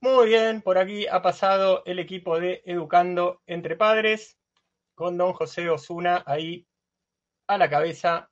[0.00, 4.38] Muy bien, por aquí ha pasado el equipo de Educando entre Padres
[4.94, 6.66] con don José Osuna ahí
[7.46, 8.30] a la cabeza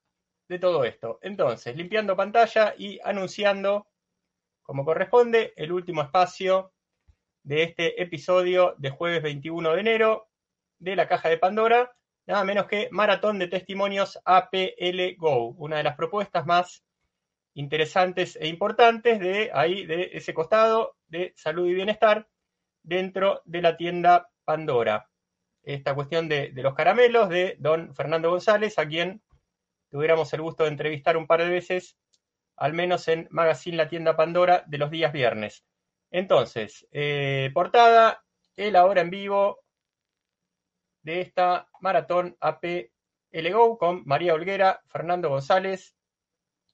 [0.49, 1.19] de todo esto.
[1.23, 3.87] Entonces, limpiando pantalla y anunciando,
[4.63, 6.74] como corresponde, el último espacio
[7.45, 10.29] de este episodio de jueves 21 de enero
[10.79, 11.95] de la caja de Pandora,
[12.27, 16.83] nada menos que Maratón de Testimonios APL Go, una de las propuestas más
[17.53, 22.29] interesantes e importantes de ahí, de ese costado de salud y bienestar
[22.83, 25.09] dentro de la tienda Pandora.
[25.63, 29.23] Esta cuestión de, de los caramelos de don Fernando González, a quien
[29.91, 31.99] tuviéramos el gusto de entrevistar un par de veces,
[32.57, 35.65] al menos en Magazine La Tienda Pandora de los días viernes.
[36.15, 39.59] Entonces, eh, portada, el ahora en vivo
[41.03, 42.93] de esta maratón AP
[43.33, 45.97] LGO con María Olguera, Fernando González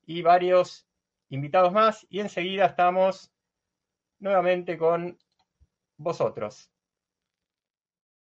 [0.04, 0.86] y varios
[1.30, 2.06] invitados más.
[2.10, 3.32] Y enseguida estamos
[4.18, 5.18] nuevamente con
[5.96, 6.70] vosotros.